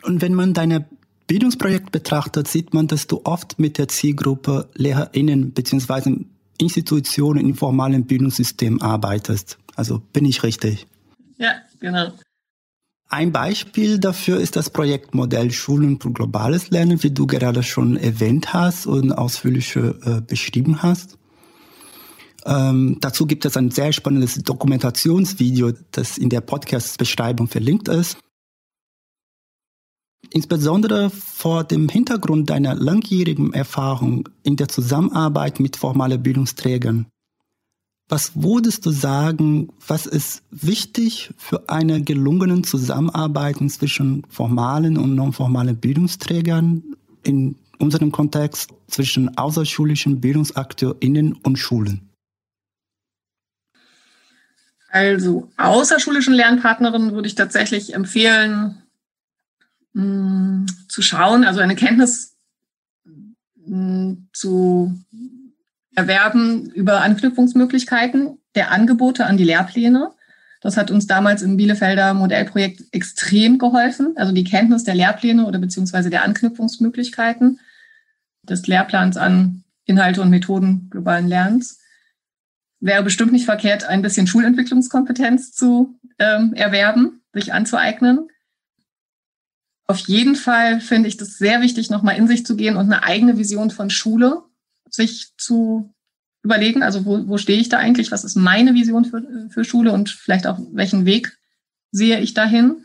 Und 0.02 0.22
wenn 0.22 0.34
man 0.34 0.54
deine 0.54 0.86
Bildungsprojekte 1.26 1.90
betrachtet, 1.90 2.48
sieht 2.48 2.74
man, 2.74 2.88
dass 2.88 3.06
du 3.06 3.20
oft 3.24 3.58
mit 3.58 3.78
der 3.78 3.88
Zielgruppe 3.88 4.68
LehrerInnen 4.74 5.52
bzw. 5.52 6.24
Institutionen 6.58 7.40
im 7.40 7.54
formalen 7.54 8.04
Bildungssystem 8.04 8.80
arbeitest. 8.82 9.58
Also 9.74 9.98
bin 9.98 10.24
ich 10.24 10.42
richtig? 10.42 10.86
Ja, 11.38 11.54
genau. 11.80 12.12
Ein 13.08 13.32
Beispiel 13.32 13.98
dafür 13.98 14.40
ist 14.40 14.56
das 14.56 14.70
Projektmodell 14.70 15.50
Schulen 15.50 16.00
für 16.00 16.12
globales 16.12 16.70
Lernen, 16.70 17.02
wie 17.02 17.10
du 17.10 17.26
gerade 17.26 17.62
schon 17.62 17.96
erwähnt 17.96 18.54
hast 18.54 18.86
und 18.86 19.12
ausführlich 19.12 19.76
äh, 19.76 20.22
beschrieben 20.26 20.82
hast. 20.82 21.18
Ähm, 22.44 22.98
dazu 23.00 23.26
gibt 23.26 23.44
es 23.44 23.56
ein 23.56 23.70
sehr 23.70 23.92
spannendes 23.92 24.42
Dokumentationsvideo, 24.42 25.72
das 25.92 26.18
in 26.18 26.28
der 26.28 26.40
Podcast-Beschreibung 26.40 27.48
verlinkt 27.48 27.88
ist. 27.88 28.18
Insbesondere 30.30 31.10
vor 31.10 31.64
dem 31.64 31.88
Hintergrund 31.88 32.48
deiner 32.48 32.74
langjährigen 32.74 33.52
Erfahrung 33.52 34.28
in 34.42 34.56
der 34.56 34.68
Zusammenarbeit 34.68 35.60
mit 35.60 35.76
formalen 35.76 36.22
Bildungsträgern. 36.22 37.06
Was 38.08 38.32
würdest 38.34 38.84
du 38.86 38.90
sagen, 38.90 39.70
was 39.86 40.06
ist 40.06 40.42
wichtig 40.50 41.30
für 41.36 41.68
eine 41.68 42.02
gelungene 42.02 42.62
Zusammenarbeit 42.62 43.56
zwischen 43.70 44.24
formalen 44.28 44.96
und 44.98 45.14
nonformalen 45.14 45.76
Bildungsträgern 45.76 46.82
in 47.22 47.56
unserem 47.78 48.12
Kontext 48.12 48.70
zwischen 48.86 49.36
außerschulischen 49.36 50.20
BildungsakteurInnen 50.20 51.34
und 51.42 51.58
Schulen? 51.58 52.11
Also 54.92 55.50
außerschulischen 55.56 56.34
Lernpartnerinnen 56.34 57.12
würde 57.12 57.26
ich 57.26 57.34
tatsächlich 57.34 57.94
empfehlen, 57.94 58.82
mh, 59.94 60.02
hm, 60.02 60.66
zu 60.86 61.00
schauen, 61.00 61.44
also 61.44 61.60
eine 61.60 61.76
Kenntnis 61.76 62.36
mh, 63.06 63.66
hm, 63.66 64.28
zu 64.34 64.94
erwerben 65.94 66.70
über 66.72 67.00
Anknüpfungsmöglichkeiten 67.00 68.38
der 68.54 68.70
Angebote 68.70 69.24
an 69.24 69.38
die 69.38 69.44
Lehrpläne. 69.44 70.10
Das 70.60 70.76
hat 70.76 70.90
uns 70.90 71.06
damals 71.06 71.40
im 71.40 71.56
Bielefelder 71.56 72.12
Modellprojekt 72.12 72.82
extrem 72.92 73.56
geholfen. 73.58 74.12
Also 74.16 74.32
die 74.32 74.44
Kenntnis 74.44 74.84
der 74.84 74.94
Lehrpläne 74.94 75.46
oder 75.46 75.58
beziehungsweise 75.58 76.10
der 76.10 76.22
Anknüpfungsmöglichkeiten 76.22 77.60
des 78.42 78.66
Lehrplans 78.66 79.16
an 79.16 79.64
Inhalte 79.86 80.20
und 80.20 80.28
Methoden 80.28 80.90
globalen 80.90 81.28
Lernens 81.28 81.81
wäre 82.82 83.02
bestimmt 83.02 83.32
nicht 83.32 83.44
verkehrt, 83.44 83.84
ein 83.84 84.02
bisschen 84.02 84.26
Schulentwicklungskompetenz 84.26 85.52
zu 85.52 85.98
ähm, 86.18 86.52
erwerben, 86.52 87.22
sich 87.32 87.52
anzueignen. 87.54 88.28
Auf 89.86 89.98
jeden 89.98 90.34
Fall 90.36 90.80
finde 90.80 91.08
ich 91.08 91.16
das 91.16 91.38
sehr 91.38 91.60
wichtig, 91.62 91.90
nochmal 91.90 92.16
in 92.16 92.26
sich 92.26 92.44
zu 92.44 92.56
gehen 92.56 92.76
und 92.76 92.86
eine 92.86 93.04
eigene 93.04 93.38
Vision 93.38 93.70
von 93.70 93.88
Schule 93.88 94.42
sich 94.90 95.32
zu 95.38 95.94
überlegen. 96.42 96.82
Also 96.82 97.06
wo, 97.06 97.28
wo 97.28 97.38
stehe 97.38 97.60
ich 97.60 97.68
da 97.68 97.78
eigentlich? 97.78 98.10
Was 98.10 98.24
ist 98.24 98.36
meine 98.36 98.74
Vision 98.74 99.04
für, 99.04 99.48
für 99.50 99.64
Schule 99.64 99.92
und 99.92 100.10
vielleicht 100.10 100.46
auch 100.46 100.58
welchen 100.72 101.06
Weg 101.06 101.38
sehe 101.92 102.18
ich 102.20 102.34
dahin? 102.34 102.84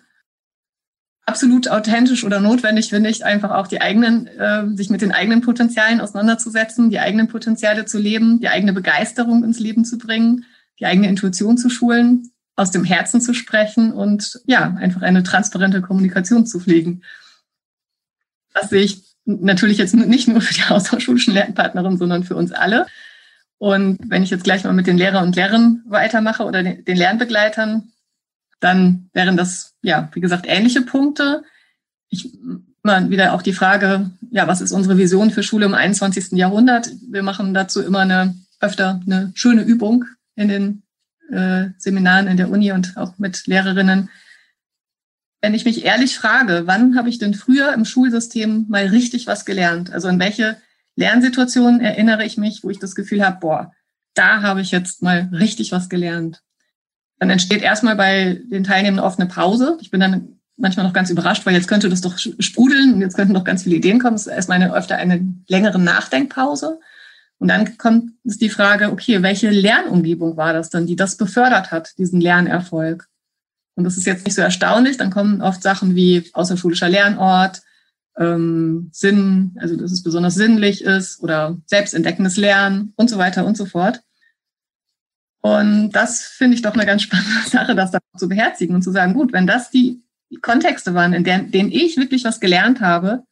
Absolut 1.28 1.68
authentisch 1.68 2.24
oder 2.24 2.40
notwendig 2.40 2.90
finde 2.90 3.10
ich 3.10 3.26
einfach 3.26 3.52
auch 3.52 3.68
die 3.68 3.82
eigenen, 3.82 4.28
äh, 4.28 4.66
sich 4.76 4.90
mit 4.90 5.02
den 5.02 5.12
eigenen 5.12 5.42
Potenzialen 5.42 6.00
auseinanderzusetzen, 6.00 6.90
die 6.90 7.00
eigenen 7.00 7.28
Potenziale 7.28 7.86
zu 7.86 8.00
leben, 8.00 8.40
die 8.40 8.48
eigene 8.48 8.74
Begeisterung 8.74 9.44
ins 9.44 9.60
Leben 9.60 9.84
zu 9.84 9.98
bringen, 9.98 10.46
die 10.80 10.86
eigene 10.86 11.10
Intuition 11.10 11.58
zu 11.58 11.70
schulen, 11.70 12.32
aus 12.56 12.72
dem 12.72 12.86
Herzen 12.86 13.20
zu 13.20 13.34
sprechen 13.34 13.92
und 13.92 14.40
ja, 14.46 14.74
einfach 14.80 15.02
eine 15.02 15.22
transparente 15.22 15.82
Kommunikation 15.82 16.46
zu 16.46 16.62
pflegen. 16.62 17.04
Das 18.54 18.70
sehe 18.70 18.82
ich 18.82 19.04
natürlich 19.26 19.78
jetzt 19.78 19.96
nicht 19.96 20.30
nur 20.30 20.40
für 20.40 20.54
die 20.54 20.64
außerschulischen 20.70 21.34
Lernpartnerin, 21.34 21.98
sondern 21.98 22.24
für 22.24 22.38
uns 22.38 22.54
alle. 22.54 22.88
Und 23.58 24.00
wenn 24.08 24.24
ich 24.24 24.30
jetzt 24.30 24.46
gleich 24.46 24.64
mal 24.64 24.74
mit 24.74 24.88
den 24.88 24.98
Lehrer 24.98 25.24
und 25.24 25.36
Lehrern 25.36 25.84
weitermache 25.88 26.46
oder 26.46 26.64
den 26.64 26.98
Lernbegleitern, 26.98 27.92
dann 28.60 29.10
wären 29.14 29.38
das, 29.38 29.76
ja, 29.88 30.10
wie 30.14 30.20
gesagt, 30.20 30.46
ähnliche 30.48 30.82
Punkte. 30.82 31.44
Ich 32.10 32.30
immer 32.84 33.10
wieder 33.10 33.34
auch 33.34 33.42
die 33.42 33.54
Frage, 33.54 34.12
ja, 34.32 34.48
was 34.48 34.62
ist 34.62 34.72
unsere 34.72 34.98
Vision 34.98 35.32
für 35.32 35.44
Schule 35.44 35.66
im 35.66 35.74
21. 35.74 36.34
Jahrhundert? 36.34 36.90
Wir 37.10 37.24
machen 37.24 37.54
dazu 37.54 37.82
immer 37.82 38.00
eine, 38.00 38.36
öfter 38.60 39.02
eine 39.06 39.32
schöne 39.34 39.64
Übung 39.64 40.06
in 40.36 40.50
den 40.50 40.84
äh, 41.32 41.70
Seminaren 41.78 42.28
in 42.28 42.38
der 42.38 42.50
Uni 42.50 42.72
und 42.72 42.98
auch 42.98 43.18
mit 43.18 43.48
Lehrerinnen. 43.48 44.10
Wenn 45.42 45.54
ich 45.54 45.66
mich 45.66 45.86
ehrlich 45.86 46.18
frage, 46.18 46.64
wann 46.66 46.98
habe 46.98 47.10
ich 47.10 47.18
denn 47.18 47.34
früher 47.34 47.74
im 47.74 47.86
Schulsystem 47.86 48.66
mal 48.68 48.88
richtig 48.88 49.26
was 49.26 49.46
gelernt? 49.46 49.92
Also 49.94 50.10
in 50.10 50.20
welche 50.20 50.58
Lernsituationen 50.96 51.80
erinnere 51.80 52.26
ich 52.26 52.38
mich, 52.38 52.64
wo 52.64 52.70
ich 52.70 52.80
das 52.80 52.96
Gefühl 52.96 53.24
habe, 53.26 53.40
boah, 53.40 53.72
da 54.16 54.42
habe 54.42 54.62
ich 54.62 54.72
jetzt 54.72 55.02
mal 55.02 55.30
richtig 55.32 55.72
was 55.72 55.90
gelernt. 55.90 56.42
Dann 57.20 57.30
entsteht 57.30 57.62
erstmal 57.62 57.96
bei 57.96 58.42
den 58.50 58.64
Teilnehmern 58.64 59.04
oft 59.04 59.20
eine 59.20 59.30
Pause. 59.30 59.78
Ich 59.82 59.92
bin 59.92 60.00
dann 60.00 60.40
manchmal 60.58 60.86
noch 60.86 60.94
ganz 60.94 61.10
überrascht, 61.10 61.46
weil 61.46 61.54
jetzt 61.54 61.68
könnte 61.68 61.90
das 61.90 62.02
doch 62.02 62.18
sprudeln 62.18 62.94
und 62.94 63.02
jetzt 63.02 63.16
könnten 63.16 63.34
noch 63.34 63.44
ganz 63.44 63.64
viele 63.64 63.76
Ideen 63.76 64.00
kommen. 64.00 64.16
Es 64.16 64.28
ist 64.28 64.34
erstmal 64.34 64.62
eine, 64.62 64.74
öfter 64.74 64.98
eine 64.98 65.26
längere 65.48 65.80
Nachdenkpause. 65.80 66.80
Und 67.40 67.50
dann 67.50 67.78
kommt 67.78 68.14
es 68.24 68.38
die 68.38 68.50
Frage, 68.50 68.92
okay, 68.92 69.22
welche 69.22 69.50
Lernumgebung 69.50 70.38
war 70.38 70.54
das 70.54 70.70
dann, 70.70 70.88
die 70.88 70.96
das 70.96 71.18
befördert 71.18 71.72
hat, 71.72 71.98
diesen 71.98 72.20
Lernerfolg? 72.20 73.08
Und 73.76 73.84
das 73.84 73.96
ist 73.96 74.08
jetzt 74.08 74.26
nicht 74.26 74.34
so 74.34 74.42
erstaunlich. 74.42 74.98
Dann 74.98 75.12
kommen 75.12 75.42
oft 75.42 75.62
Sachen 75.62 75.96
wie 75.96 76.28
außerschulischer 76.34 76.90
Lernort, 76.90 77.62
ähm, 78.18 78.90
Sinn, 78.92 79.56
also 79.60 79.76
dass 79.76 79.92
es 79.92 80.02
besonders 80.02 80.34
sinnlich 80.34 80.84
ist 80.84 81.22
oder 81.22 81.58
selbstentdeckendes 81.68 82.38
Lernen 82.38 82.94
und 82.96 83.10
so 83.10 83.20
weiter 83.20 83.46
und 83.46 83.56
so 83.56 83.66
fort. 83.66 84.02
Und 85.42 85.92
das 85.92 86.22
finde 86.22 86.56
ich 86.56 86.62
doch 86.62 86.74
eine 86.74 86.86
ganz 86.86 87.04
spannende 87.04 87.42
Sache, 87.50 87.76
das 87.76 87.92
da 87.92 88.00
zu 88.18 88.28
beherzigen 88.28 88.76
und 88.76 88.82
zu 88.82 88.92
sagen, 88.92 89.14
gut, 89.14 89.34
wenn 89.34 89.48
das 89.48 89.70
die, 89.70 90.02
Kontexte 90.42 90.94
waren, 90.94 91.14
in 91.14 91.24
denen, 91.24 91.72
ich 91.72 91.96
wirklich 91.96 92.26
was 92.26 92.42
gelernt 92.42 92.82
habe, 92.82 93.24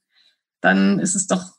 dann 0.62 1.00
ist 1.00 1.14
es 1.14 1.28
doch 1.28 1.56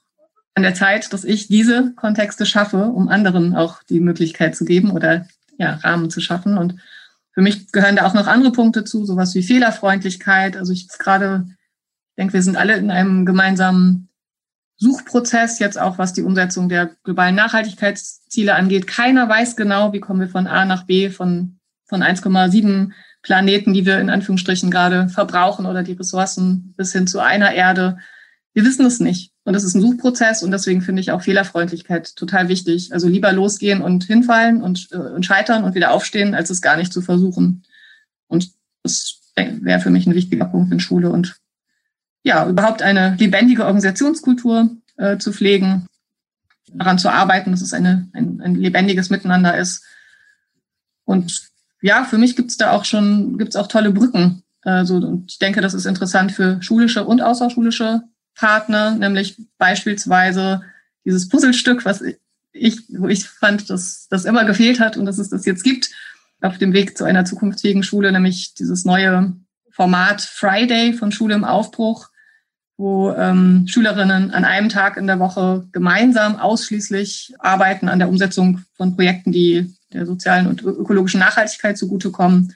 an 0.54 0.62
der 0.62 0.74
Zeit, 0.74 1.12
dass 1.12 1.24
ich 1.24 1.48
diese 1.48 1.92
Kontexte 1.94 2.46
schaffe, 2.46 2.87
um 2.87 3.09
anderen 3.09 3.54
auch 3.54 3.82
die 3.82 4.00
Möglichkeit 4.00 4.56
zu 4.56 4.64
geben 4.64 4.90
oder 4.90 5.26
ja, 5.59 5.74
Rahmen 5.74 6.09
zu 6.09 6.22
schaffen. 6.22 6.56
Und 6.56 6.76
für 7.32 7.42
mich 7.42 7.70
gehören 7.70 7.96
da 7.96 8.06
auch 8.06 8.14
noch 8.14 8.26
andere 8.26 8.52
Punkte 8.52 8.85
zu, 8.85 9.04
sowas 9.04 9.35
wie 9.35 9.42
Fehlerfreundlichkeit. 9.42 10.56
Also 10.56 10.72
ich 10.72 10.88
gerade, 10.88 11.46
denke, 12.16 12.32
wir 12.32 12.42
sind 12.42 12.56
alle 12.56 12.76
in 12.76 12.90
einem 12.90 13.26
gemeinsamen 13.26 14.09
Suchprozess, 14.79 15.59
jetzt 15.59 15.79
auch 15.79 15.99
was 15.99 16.12
die 16.12 16.23
Umsetzung 16.23 16.69
der 16.69 16.91
globalen 17.03 17.35
Nachhaltigkeitsziele 17.35 18.55
angeht. 18.55 18.87
Keiner 18.87 19.29
weiß 19.29 19.57
genau, 19.57 19.93
wie 19.93 20.01
kommen 20.01 20.21
wir 20.21 20.29
von 20.29 20.47
A 20.47 20.65
nach 20.65 20.85
B, 20.85 21.11
von, 21.11 21.59
von 21.85 22.03
1,7 22.03 22.91
Planeten, 23.23 23.73
die 23.73 23.87
wir 23.87 23.99
in 23.99 24.11
Anführungsstrichen 24.11 24.71
gerade 24.71 25.09
verbrauchen 25.09 25.67
oder 25.67 25.83
die 25.83 25.95
Ressourcen 25.95 26.75
bis 26.77 26.93
hin 26.93 27.07
zu 27.07 27.21
einer 27.21 27.55
Erde. 27.55 27.99
Wir 28.53 28.65
wissen 28.65 28.87
es 28.87 29.01
nicht. 29.01 29.33
Und 29.45 29.53
das 29.53 29.65
ist 29.65 29.75
ein 29.75 29.81
Suchprozess 29.81 30.43
und 30.43 30.51
deswegen 30.51 30.83
finde 30.83 31.01
ich 31.01 31.12
auch 31.12 31.23
Fehlerfreundlichkeit 31.23 32.17
total 32.17 32.49
wichtig. 32.49 32.93
Also 32.93 33.09
lieber 33.09 33.33
losgehen 33.33 33.81
und 33.81 34.05
hinfallen 34.05 34.62
und, 34.62 34.89
äh, 34.93 34.97
und 34.97 35.25
scheitern 35.25 35.65
und 35.65 35.75
wieder 35.75 35.93
aufstehen, 35.93 36.35
als 36.35 36.51
es 36.51 36.61
gar 36.61 36.77
nicht 36.77 36.93
zu 36.93 37.01
versuchen. 37.01 37.62
Und 38.29 38.51
das 38.83 39.21
wäre 39.35 39.81
für 39.81 39.91
mich 39.91 40.07
ein 40.07 40.15
wichtiger 40.15 40.47
Punkt 40.47 40.73
in 40.73 40.81
Schule 40.81 41.11
und 41.11 41.37
ja, 42.27 42.45
überhaupt 42.49 42.83
eine 42.83 43.15
lebendige 43.21 43.65
Organisationskultur 43.65 44.77
äh, 44.97 45.17
zu 45.17 45.33
pflegen, 45.33 45.87
daran 46.73 46.99
zu 46.99 47.09
arbeiten, 47.09 47.53
dass 47.53 47.61
es 47.61 47.73
eine, 47.73 48.09
ein, 48.15 48.41
ein 48.41 48.57
lebendiges 48.57 49.11
Miteinander 49.11 49.57
ist. 49.57 49.85
Und 51.05 51.41
ja, 51.81 52.03
für 52.03 52.19
mich 52.19 52.35
gibt 52.35 52.51
es 52.51 52.57
da 52.57 52.73
auch 52.73 52.85
schon, 52.85 53.39
gibt 53.39 53.51
es 53.51 53.57
auch 53.57 53.69
tolle 53.69 53.93
Brücken. 53.93 54.43
Also, 54.62 54.97
und 54.97 55.31
ich 55.31 55.39
denke, 55.39 55.61
das 55.61 55.73
ist 55.73 55.87
interessant 55.87 56.33
für 56.33 56.61
schulische 56.62 57.05
und 57.05 57.23
außerschulische 57.23 58.03
Partner, 58.35 58.97
nämlich 58.97 59.41
beispielsweise 59.57 60.62
dieses 61.05 61.29
Puzzlestück, 61.29 61.85
was 61.85 62.03
ich, 62.53 62.81
wo 62.89 63.07
ich 63.07 63.29
fand, 63.29 63.71
dass 63.71 64.09
das 64.11 64.25
immer 64.25 64.45
gefehlt 64.45 64.81
hat 64.81 64.97
und 64.97 65.07
dass 65.07 65.19
es 65.19 65.31
das 65.31 65.47
jetzt 65.47 65.62
gibt, 65.62 65.91
auf 66.41 66.59
dem 66.59 66.73
Weg 66.73 66.99
zu 66.99 67.05
einer 67.05 67.25
zukunftsfähigen 67.25 67.85
Schule, 67.85 68.11
nämlich 68.11 68.55
dieses 68.55 68.85
neue 68.85 69.37
Format 69.71 70.23
Friday 70.23 70.93
von 70.93 71.12
Schule 71.12 71.37
im 71.37 71.45
Aufbruch, 71.45 72.09
wo 72.77 73.11
ähm, 73.12 73.67
Schülerinnen 73.67 74.33
an 74.33 74.45
einem 74.45 74.69
Tag 74.69 74.97
in 74.97 75.07
der 75.07 75.19
Woche 75.19 75.67
gemeinsam 75.73 76.37
ausschließlich 76.37 77.35
arbeiten 77.39 77.89
an 77.89 77.99
der 77.99 78.09
Umsetzung 78.09 78.62
von 78.77 78.95
Projekten, 78.95 79.33
die 79.33 79.75
der 79.93 80.05
sozialen 80.05 80.47
und 80.47 80.62
ökologischen 80.62 81.21
Nachhaltigkeit 81.21 81.79
zugutekommen. 81.79 82.55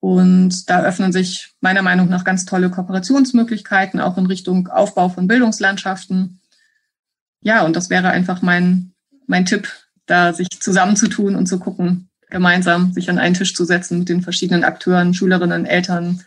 Und 0.00 0.68
da 0.68 0.82
öffnen 0.82 1.12
sich 1.12 1.54
meiner 1.60 1.82
Meinung 1.82 2.08
nach 2.08 2.24
ganz 2.24 2.44
tolle 2.44 2.70
Kooperationsmöglichkeiten, 2.70 3.98
auch 3.98 4.18
in 4.18 4.26
Richtung 4.26 4.68
Aufbau 4.68 5.08
von 5.08 5.26
Bildungslandschaften. 5.26 6.40
Ja, 7.40 7.64
und 7.64 7.74
das 7.76 7.90
wäre 7.90 8.10
einfach 8.10 8.42
mein, 8.42 8.92
mein 9.26 9.46
Tipp, 9.46 9.72
da 10.06 10.32
sich 10.32 10.48
zusammenzutun 10.60 11.34
und 11.34 11.46
zu 11.46 11.58
gucken, 11.58 12.08
gemeinsam 12.30 12.92
sich 12.92 13.10
an 13.10 13.18
einen 13.18 13.34
Tisch 13.34 13.54
zu 13.54 13.64
setzen 13.64 14.00
mit 14.00 14.08
den 14.08 14.22
verschiedenen 14.22 14.64
Akteuren, 14.64 15.14
Schülerinnen, 15.14 15.66
Eltern, 15.66 16.24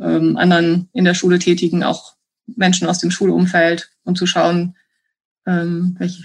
ähm, 0.00 0.36
anderen 0.36 0.88
in 0.92 1.04
der 1.04 1.14
Schule 1.14 1.38
tätigen, 1.38 1.82
auch 1.82 2.14
Menschen 2.46 2.88
aus 2.88 2.98
dem 2.98 3.10
Schulumfeld 3.10 3.90
und 4.04 4.16
zu 4.16 4.26
schauen, 4.26 4.76
ähm, 5.46 5.96
welche 5.98 6.24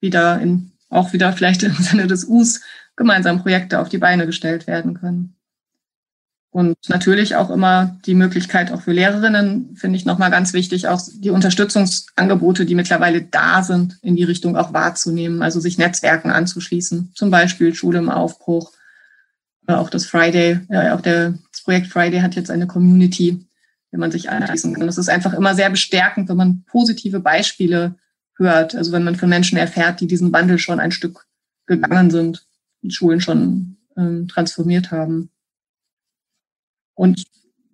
wieder 0.00 0.40
in, 0.40 0.72
auch 0.88 1.12
wieder 1.12 1.32
vielleicht 1.32 1.62
im 1.62 1.74
Sinne 1.74 2.06
des 2.06 2.24
Us 2.24 2.60
gemeinsam 2.96 3.40
Projekte 3.40 3.80
auf 3.80 3.88
die 3.88 3.98
Beine 3.98 4.26
gestellt 4.26 4.66
werden 4.66 4.94
können. 4.94 5.36
Und 6.50 6.76
natürlich 6.88 7.34
auch 7.34 7.48
immer 7.48 7.96
die 8.04 8.14
Möglichkeit 8.14 8.72
auch 8.72 8.82
für 8.82 8.92
Lehrerinnen, 8.92 9.74
finde 9.74 9.96
ich 9.96 10.04
nochmal 10.04 10.30
ganz 10.30 10.52
wichtig, 10.52 10.86
auch 10.86 11.00
die 11.10 11.30
Unterstützungsangebote, 11.30 12.66
die 12.66 12.74
mittlerweile 12.74 13.22
da 13.22 13.62
sind, 13.62 13.98
in 14.02 14.16
die 14.16 14.24
Richtung 14.24 14.54
auch 14.58 14.74
wahrzunehmen, 14.74 15.40
also 15.40 15.60
sich 15.60 15.78
Netzwerken 15.78 16.30
anzuschließen, 16.30 17.12
zum 17.14 17.30
Beispiel 17.30 17.74
Schule 17.74 18.00
im 18.00 18.10
Aufbruch, 18.10 18.72
auch 19.66 19.88
das 19.88 20.04
Friday, 20.04 20.60
ja, 20.68 20.94
auch 20.94 21.00
der, 21.00 21.34
Projekt 21.62 21.88
Friday 21.88 22.20
hat 22.20 22.34
jetzt 22.34 22.50
eine 22.50 22.66
Community, 22.66 23.44
wenn 23.90 24.00
man 24.00 24.10
sich 24.10 24.30
anschließen 24.30 24.74
kann. 24.74 24.86
Das 24.86 24.98
ist 24.98 25.08
einfach 25.08 25.34
immer 25.34 25.54
sehr 25.54 25.70
bestärkend, 25.70 26.28
wenn 26.28 26.36
man 26.36 26.64
positive 26.64 27.20
Beispiele 27.20 27.96
hört, 28.36 28.74
also 28.74 28.92
wenn 28.92 29.04
man 29.04 29.16
von 29.16 29.28
Menschen 29.28 29.58
erfährt, 29.58 30.00
die 30.00 30.06
diesen 30.06 30.32
Wandel 30.32 30.58
schon 30.58 30.80
ein 30.80 30.92
Stück 30.92 31.26
gegangen 31.66 32.10
sind 32.10 32.46
und 32.82 32.92
Schulen 32.92 33.20
schon 33.20 33.76
ähm, 33.96 34.28
transformiert 34.28 34.90
haben. 34.90 35.30
Und 36.94 37.24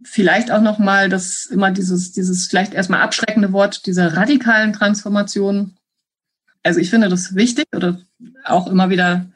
vielleicht 0.02 0.50
auch 0.50 0.60
nochmal 0.60 1.08
das 1.08 1.46
immer 1.46 1.70
dieses, 1.70 2.12
dieses 2.12 2.46
vielleicht 2.46 2.74
erstmal 2.74 3.00
abschreckende 3.00 3.52
Wort 3.52 3.86
dieser 3.86 4.16
radikalen 4.16 4.72
Transformation. 4.72 5.76
Also 6.62 6.80
ich 6.80 6.90
finde 6.90 7.08
das 7.08 7.34
wichtig 7.34 7.66
oder 7.74 8.00
auch 8.44 8.66
immer 8.66 8.90
wieder 8.90 9.26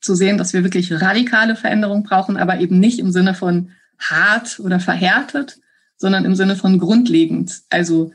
zu 0.00 0.14
sehen, 0.14 0.38
dass 0.38 0.52
wir 0.52 0.64
wirklich 0.64 0.92
radikale 0.92 1.56
Veränderungen 1.56 2.02
brauchen, 2.02 2.36
aber 2.36 2.60
eben 2.60 2.78
nicht 2.78 2.98
im 2.98 3.10
Sinne 3.10 3.34
von 3.34 3.70
hart 3.98 4.60
oder 4.60 4.80
verhärtet, 4.80 5.58
sondern 5.96 6.24
im 6.24 6.34
Sinne 6.34 6.56
von 6.56 6.78
grundlegend. 6.78 7.62
Also 7.70 8.12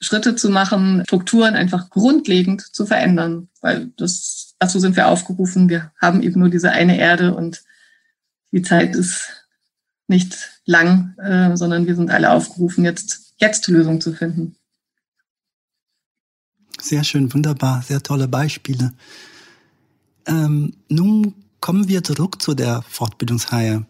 Schritte 0.00 0.36
zu 0.36 0.50
machen, 0.50 1.02
Strukturen 1.06 1.54
einfach 1.54 1.90
grundlegend 1.90 2.62
zu 2.62 2.86
verändern, 2.86 3.48
weil 3.60 3.92
das, 3.96 4.54
dazu 4.58 4.78
sind 4.78 4.96
wir 4.96 5.08
aufgerufen. 5.08 5.68
Wir 5.68 5.92
haben 6.00 6.22
eben 6.22 6.40
nur 6.40 6.50
diese 6.50 6.70
eine 6.70 6.98
Erde 6.98 7.34
und 7.34 7.64
die 8.52 8.62
Zeit 8.62 8.94
ist 8.94 9.46
nicht 10.06 10.60
lang, 10.64 11.16
äh, 11.18 11.56
sondern 11.56 11.86
wir 11.86 11.96
sind 11.96 12.10
alle 12.10 12.30
aufgerufen, 12.30 12.84
jetzt, 12.84 13.34
jetzt 13.38 13.66
Lösungen 13.68 14.00
zu 14.00 14.12
finden. 14.12 14.56
Sehr 16.80 17.04
schön, 17.04 17.32
wunderbar, 17.32 17.82
sehr 17.82 18.02
tolle 18.02 18.28
Beispiele. 18.28 18.92
Ähm, 20.26 20.74
nun 20.88 21.34
kommen 21.60 21.88
wir 21.88 22.04
zurück 22.04 22.40
zu 22.40 22.54
der 22.54 22.82
Fortbildungsreihe. 22.82 23.86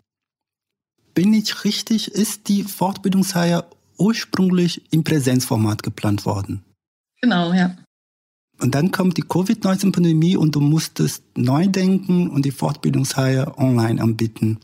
Bin 1.16 1.32
ich 1.32 1.64
richtig, 1.64 2.12
ist 2.12 2.46
die 2.48 2.62
Fortbildungsreihe 2.62 3.64
ursprünglich 3.96 4.82
im 4.92 5.02
Präsenzformat 5.02 5.82
geplant 5.82 6.26
worden? 6.26 6.62
Genau, 7.22 7.54
ja. 7.54 7.74
Und 8.60 8.74
dann 8.74 8.92
kommt 8.92 9.16
die 9.16 9.22
Covid-19-Pandemie 9.22 10.36
und 10.36 10.54
du 10.54 10.60
musstest 10.60 11.24
neu 11.34 11.68
denken 11.68 12.28
und 12.28 12.44
die 12.44 12.50
Fortbildungsreihe 12.50 13.56
online 13.56 14.02
anbieten. 14.02 14.58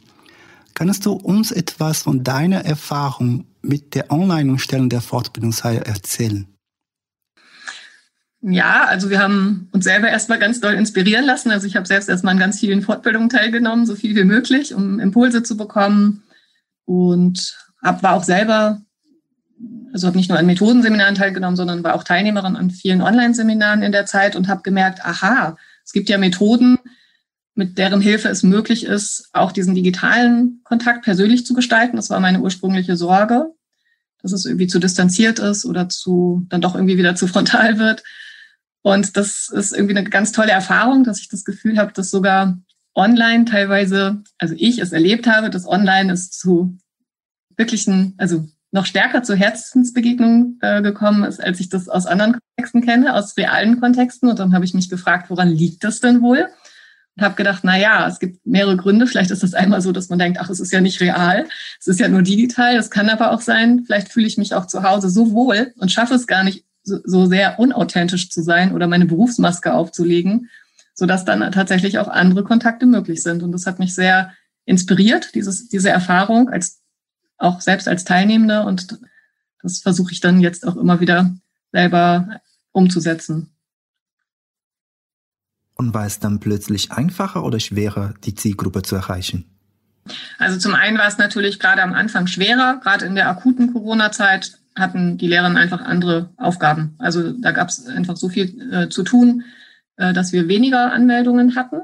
Kannst 0.75 1.07
du 1.07 1.13
uns 1.13 1.53
etwas 1.53 2.03
von 2.03 2.23
deiner 2.23 2.67
Erfahrung 2.67 3.47
mit 3.63 3.95
der 3.95 4.11
Online-Umstellung 4.11 4.91
der 4.91 5.01
Fortbildungsreihe 5.01 5.87
erzählen? 5.87 6.47
Ja, 8.43 8.85
also 8.85 9.09
wir 9.09 9.21
haben 9.21 9.71
uns 9.73 9.85
selber 9.85 10.11
erstmal 10.11 10.39
ganz 10.39 10.61
doll 10.61 10.75
inspirieren 10.75 11.25
lassen. 11.25 11.51
Also 11.51 11.67
ich 11.67 11.77
habe 11.77 11.87
selbst 11.87 12.11
erstmal 12.11 12.35
an 12.35 12.41
ganz 12.41 12.61
vielen 12.61 12.83
Fortbildungen 12.83 13.31
teilgenommen, 13.31 13.87
so 13.87 13.95
viel 13.95 14.15
wie 14.15 14.25
möglich, 14.25 14.75
um 14.75 15.01
Impulse 15.01 15.43
zu 15.43 15.57
bekommen. 15.57 16.23
Und 16.85 17.57
hab, 17.83 18.03
war 18.03 18.15
auch 18.15 18.25
selber, 18.25 18.81
also 19.93 20.07
habe 20.07 20.17
nicht 20.17 20.29
nur 20.29 20.39
an 20.39 20.47
Methodenseminaren 20.47 21.15
teilgenommen, 21.15 21.57
sondern 21.57 21.85
war 21.85 21.95
auch 21.95 22.05
Teilnehmerin 22.05 22.57
an 22.57 22.71
vielen 22.71 23.03
Online-Seminaren 23.03 23.83
in 23.83 23.93
der 23.93 24.07
Zeit 24.07 24.37
und 24.37 24.49
habe 24.49 24.63
gemerkt, 24.63 25.05
aha, 25.05 25.57
es 25.85 25.93
gibt 25.93 26.09
ja 26.09 26.19
Methoden, 26.19 26.79
mit 27.55 27.77
deren 27.77 28.01
Hilfe 28.01 28.29
es 28.29 28.43
möglich 28.43 28.85
ist, 28.85 29.29
auch 29.33 29.53
diesen 29.53 29.75
digitalen 29.75 30.61
Kontakt 30.65 31.05
persönlich 31.05 31.45
zu 31.45 31.55
gestalten. 31.55 31.97
Das 31.97 32.09
war 32.09 32.21
meine 32.21 32.41
ursprüngliche 32.41 32.97
Sorge, 32.97 33.53
dass 34.23 34.33
es 34.33 34.47
irgendwie 34.47 34.69
zu 34.69 34.79
distanziert 34.79 35.39
ist 35.39 35.65
oder 35.65 35.89
zu, 35.89 36.47
dann 36.49 36.63
doch 36.63 36.75
irgendwie 36.75 36.97
wieder 36.97 37.15
zu 37.15 37.27
frontal 37.27 37.79
wird. 37.79 38.03
Und 38.81 39.17
das 39.17 39.49
ist 39.49 39.73
irgendwie 39.73 39.97
eine 39.97 40.09
ganz 40.09 40.33
tolle 40.33 40.51
Erfahrung, 40.51 41.05
dass 41.05 41.21
ich 41.21 41.29
das 41.29 41.45
Gefühl 41.45 41.79
habe, 41.79 41.93
dass 41.93 42.11
sogar 42.11 42.59
online 42.95 43.45
teilweise, 43.45 44.23
also 44.39 44.55
ich 44.57 44.79
es 44.79 44.93
erlebt 44.93 45.27
habe, 45.27 45.51
dass 45.51 45.67
online 45.67 46.13
es 46.13 46.31
zu 46.31 46.79
wirklichen, 47.57 48.15
also 48.19 48.47
noch 48.71 48.87
stärker 48.87 49.23
zu 49.23 49.35
Herzensbegegnungen 49.35 50.59
äh, 50.63 50.83
gekommen 50.83 51.25
ist, 51.25 51.43
als 51.43 51.61
ich 51.61 51.69
das 51.69 51.89
aus 51.89 52.07
anderen 52.07 52.39
Kontexten 52.57 52.83
kenne, 52.83 53.15
aus 53.15 53.37
realen 53.37 53.81
Kontexten. 53.81 54.31
Und 54.31 54.39
dann 54.39 54.55
habe 54.55 54.65
ich 54.65 54.73
mich 54.73 54.89
gefragt, 54.89 55.29
woran 55.29 55.49
liegt 55.49 55.85
das 55.85 56.01
denn 56.01 56.23
wohl? 56.23 56.49
und 57.17 57.23
habe 57.23 57.35
gedacht, 57.35 57.61
na 57.63 57.79
ja, 57.79 58.07
es 58.07 58.19
gibt 58.19 58.47
mehrere 58.47 58.77
Gründe. 58.77 59.07
Vielleicht 59.07 59.31
ist 59.31 59.43
das 59.43 59.55
einmal 59.55 59.81
so, 59.81 59.93
dass 59.93 60.09
man 60.09 60.19
denkt, 60.19 60.39
ach, 60.41 60.51
es 60.51 60.61
ist 60.61 60.73
ja 60.73 60.81
nicht 60.81 61.01
real, 61.01 61.47
es 61.79 61.87
ist 61.87 62.01
ja 62.01 62.09
nur 62.09 62.23
digital. 62.23 62.77
Das 62.77 62.91
kann 62.91 63.11
aber 63.11 63.33
auch 63.33 63.41
sein. 63.41 63.85
Vielleicht 63.85 64.11
fühle 64.11 64.27
ich 64.27 64.39
mich 64.39 64.55
auch 64.55 64.67
zu 64.67 64.83
Hause 64.83 65.11
so 65.11 65.33
wohl 65.33 65.73
und 65.77 65.93
schaffe 65.93 66.15
es 66.15 66.27
gar 66.27 66.43
nicht 66.43 66.65
so, 66.83 66.99
so 67.05 67.27
sehr 67.27 67.59
unauthentisch 67.59 68.31
zu 68.31 68.43
sein 68.43 68.75
oder 68.75 68.87
meine 68.87 69.07
Berufsmaske 69.07 69.73
aufzulegen, 69.75 70.49
so 71.03 71.07
dass 71.07 71.25
dann 71.25 71.51
tatsächlich 71.51 71.99
auch 71.99 72.07
andere 72.07 72.45
Kontakte 72.45 72.87
möglich 72.87 73.25
sind. 73.25 73.43
Und 73.43 73.51
das 73.51 73.67
hat 73.67 73.81
mich 73.81 73.93
sehr 73.93 74.33
inspiriert, 74.67 75.35
dieses, 75.35 75.69
diese 75.69 75.91
Erfahrung 75.91 76.49
als 76.49 76.81
auch 77.39 77.61
selbst 77.61 77.89
als 77.89 78.05
Teilnehmende. 78.05 78.63
Und 78.63 79.01
das 79.63 79.81
versuche 79.81 80.13
ich 80.13 80.21
dann 80.21 80.41
jetzt 80.41 80.65
auch 80.65 80.77
immer 80.77 81.01
wieder 81.01 81.35
selber 81.73 82.41
umzusetzen. 82.71 83.51
Und 85.75 85.93
war 85.93 86.07
es 86.07 86.21
dann 86.21 86.39
plötzlich 86.39 86.93
einfacher 86.93 87.43
oder 87.43 87.59
schwerer, 87.59 88.15
die 88.23 88.37
Zielgruppe 88.37 88.83
zu 88.83 88.95
erreichen? 88.95 89.47
Also 90.39 90.57
zum 90.57 90.77
einen 90.77 90.99
war 90.99 91.09
es 91.09 91.19
natürlich 91.19 91.59
gerade 91.59 91.83
am 91.83 91.95
Anfang 91.95 92.29
schwerer. 92.29 92.79
Gerade 92.81 93.07
in 93.07 93.17
der 93.17 93.29
akuten 93.29 93.73
Corona-Zeit 93.73 94.61
hatten 94.77 95.19
die 95.19 95.27
Lehrerinnen 95.27 95.59
einfach 95.59 95.81
andere 95.81 96.31
Aufgaben. 96.37 96.95
Also 96.99 97.33
da 97.33 97.51
gab 97.51 97.71
es 97.71 97.89
einfach 97.89 98.17
so 98.17 98.29
viel 98.29 98.73
äh, 98.73 98.89
zu 98.89 99.03
tun, 99.03 99.43
äh, 99.97 100.13
dass 100.13 100.33
wir 100.33 100.49
weniger 100.49 100.93
Anmeldungen 100.93 101.57
hatten. 101.57 101.83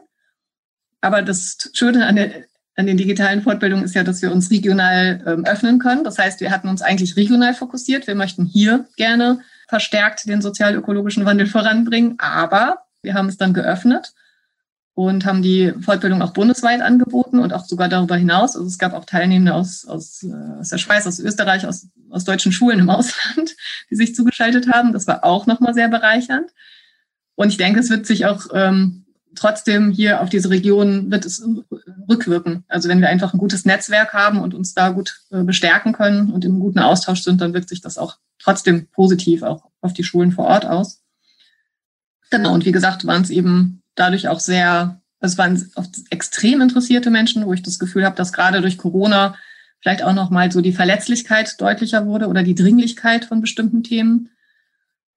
Aber 1.00 1.22
das 1.22 1.70
Schöne 1.74 2.06
an, 2.06 2.16
der, 2.16 2.30
an 2.76 2.86
den 2.86 2.96
digitalen 2.96 3.42
Fortbildungen 3.42 3.84
ist 3.84 3.94
ja, 3.94 4.04
dass 4.04 4.22
wir 4.22 4.32
uns 4.32 4.50
regional 4.50 5.22
ähm, 5.26 5.44
öffnen 5.44 5.78
können. 5.78 6.04
Das 6.04 6.18
heißt, 6.18 6.40
wir 6.40 6.50
hatten 6.50 6.68
uns 6.68 6.82
eigentlich 6.82 7.16
regional 7.16 7.54
fokussiert. 7.54 8.06
Wir 8.06 8.14
möchten 8.14 8.44
hier 8.44 8.86
gerne 8.96 9.40
verstärkt 9.68 10.26
den 10.28 10.42
sozial-ökologischen 10.42 11.24
Wandel 11.24 11.46
voranbringen. 11.46 12.16
Aber 12.18 12.84
wir 13.02 13.14
haben 13.14 13.28
es 13.28 13.36
dann 13.36 13.54
geöffnet 13.54 14.14
und 14.94 15.24
haben 15.24 15.42
die 15.42 15.72
Fortbildung 15.80 16.22
auch 16.22 16.32
bundesweit 16.32 16.80
angeboten 16.80 17.38
und 17.38 17.52
auch 17.52 17.64
sogar 17.64 17.88
darüber 17.88 18.16
hinaus. 18.16 18.56
Also 18.56 18.66
es 18.66 18.78
gab 18.78 18.94
auch 18.94 19.04
Teilnehmende 19.04 19.54
aus, 19.54 19.86
aus, 19.86 20.24
äh, 20.24 20.58
aus 20.58 20.70
der 20.70 20.78
Schweiz, 20.78 21.06
aus 21.06 21.20
Österreich, 21.20 21.68
aus, 21.68 21.86
aus 22.10 22.24
deutschen 22.24 22.50
Schulen 22.50 22.80
im 22.80 22.90
Ausland, 22.90 23.54
die 23.90 23.94
sich 23.94 24.16
zugeschaltet 24.16 24.72
haben. 24.72 24.92
Das 24.92 25.06
war 25.06 25.22
auch 25.22 25.46
nochmal 25.46 25.72
sehr 25.72 25.88
bereichernd. 25.88 26.50
Und 27.38 27.50
ich 27.50 27.56
denke, 27.56 27.78
es 27.78 27.88
wird 27.88 28.04
sich 28.04 28.26
auch 28.26 28.46
ähm, 28.52 29.04
trotzdem 29.36 29.92
hier 29.92 30.20
auf 30.20 30.28
diese 30.28 30.50
Region 30.50 31.08
wird 31.08 31.24
es 31.24 31.40
rückwirken. 32.08 32.64
Also 32.66 32.88
wenn 32.88 33.00
wir 33.00 33.08
einfach 33.08 33.32
ein 33.32 33.38
gutes 33.38 33.64
Netzwerk 33.64 34.12
haben 34.12 34.40
und 34.40 34.54
uns 34.54 34.74
da 34.74 34.88
gut 34.88 35.20
äh, 35.30 35.44
bestärken 35.44 35.92
können 35.92 36.32
und 36.32 36.44
im 36.44 36.58
guten 36.58 36.80
Austausch 36.80 37.22
sind, 37.22 37.40
dann 37.40 37.54
wirkt 37.54 37.68
sich 37.68 37.80
das 37.80 37.96
auch 37.96 38.16
trotzdem 38.40 38.88
positiv 38.88 39.44
auch 39.44 39.70
auf 39.80 39.92
die 39.92 40.02
Schulen 40.02 40.32
vor 40.32 40.46
Ort 40.46 40.66
aus. 40.66 41.04
Genau, 42.32 42.52
und 42.54 42.64
wie 42.64 42.72
gesagt, 42.72 43.06
waren 43.06 43.22
es 43.22 43.30
eben 43.30 43.82
dadurch 43.94 44.26
auch 44.26 44.40
sehr, 44.40 45.00
also 45.20 45.34
es 45.34 45.38
waren 45.38 45.70
oft 45.76 45.94
extrem 46.10 46.60
interessierte 46.60 47.10
Menschen, 47.10 47.46
wo 47.46 47.52
ich 47.52 47.62
das 47.62 47.78
Gefühl 47.78 48.04
habe, 48.04 48.16
dass 48.16 48.32
gerade 48.32 48.60
durch 48.60 48.78
Corona 48.78 49.36
vielleicht 49.80 50.02
auch 50.02 50.12
nochmal 50.12 50.50
so 50.50 50.60
die 50.60 50.72
Verletzlichkeit 50.72 51.54
deutlicher 51.60 52.04
wurde 52.04 52.26
oder 52.26 52.42
die 52.42 52.56
Dringlichkeit 52.56 53.26
von 53.26 53.40
bestimmten 53.40 53.84
Themen. 53.84 54.30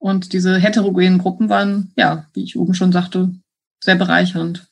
Und 0.02 0.34
diese 0.34 0.58
heterogenen 0.58 1.20
Gruppen 1.20 1.50
waren, 1.50 1.92
ja, 1.96 2.26
wie 2.34 2.44
ich 2.44 2.58
oben 2.58 2.74
schon 2.74 2.92
sagte, 2.92 3.34
sehr 3.84 3.96
bereichernd. 3.96 4.68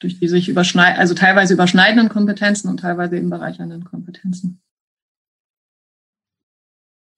durch 0.00 0.18
die 0.18 0.28
sich 0.28 0.48
überschneiden, 0.48 0.98
also 0.98 1.14
teilweise 1.14 1.54
überschneidenden 1.54 2.08
Kompetenzen 2.08 2.68
und 2.68 2.80
teilweise 2.80 3.16
eben 3.16 3.30
bereichernden 3.30 3.84
Kompetenzen. 3.84 4.60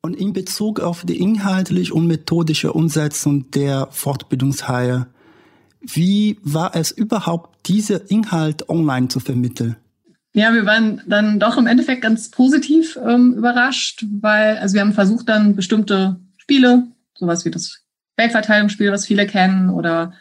Und 0.02 0.14
in 0.14 0.32
Bezug 0.32 0.78
auf 0.78 1.04
die 1.04 1.18
inhaltliche 1.18 1.92
und 1.92 2.06
methodische 2.06 2.72
Umsetzung 2.72 3.50
der 3.50 3.88
Fortbildungsreihe, 3.90 5.08
wie 5.80 6.38
war 6.42 6.76
es 6.76 6.92
überhaupt, 6.92 7.66
diese 7.66 7.94
Inhalt 7.94 8.68
online 8.68 9.08
zu 9.08 9.18
vermitteln? 9.18 9.76
Ja, 10.32 10.52
wir 10.52 10.64
waren 10.66 11.02
dann 11.08 11.40
doch 11.40 11.56
im 11.56 11.66
Endeffekt 11.66 12.02
ganz 12.02 12.30
positiv 12.30 12.96
ähm, 13.04 13.34
überrascht, 13.34 14.04
weil, 14.20 14.58
also 14.58 14.74
wir 14.74 14.82
haben 14.82 14.92
versucht 14.92 15.28
dann 15.28 15.56
bestimmte 15.56 16.20
Spiele, 16.36 16.86
sowas 17.18 17.44
wie 17.44 17.50
das 17.50 17.82
Weltverteilungsspiel, 18.16 18.92
was 18.92 19.06
viele 19.06 19.26
kennen, 19.26 19.70
oder 19.70 20.12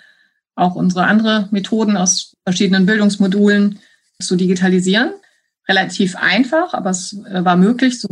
auch 0.56 0.76
unsere 0.76 1.06
andere 1.06 1.48
Methoden 1.52 1.98
aus 1.98 2.36
verschiedenen 2.44 2.86
Bildungsmodulen 2.86 3.80
zu 4.22 4.36
digitalisieren. 4.36 5.12
Relativ 5.68 6.16
einfach, 6.16 6.74
aber 6.74 6.92
es 6.92 7.14
äh, 7.30 7.44
war 7.44 7.58
möglich. 7.58 8.00
So 8.00 8.08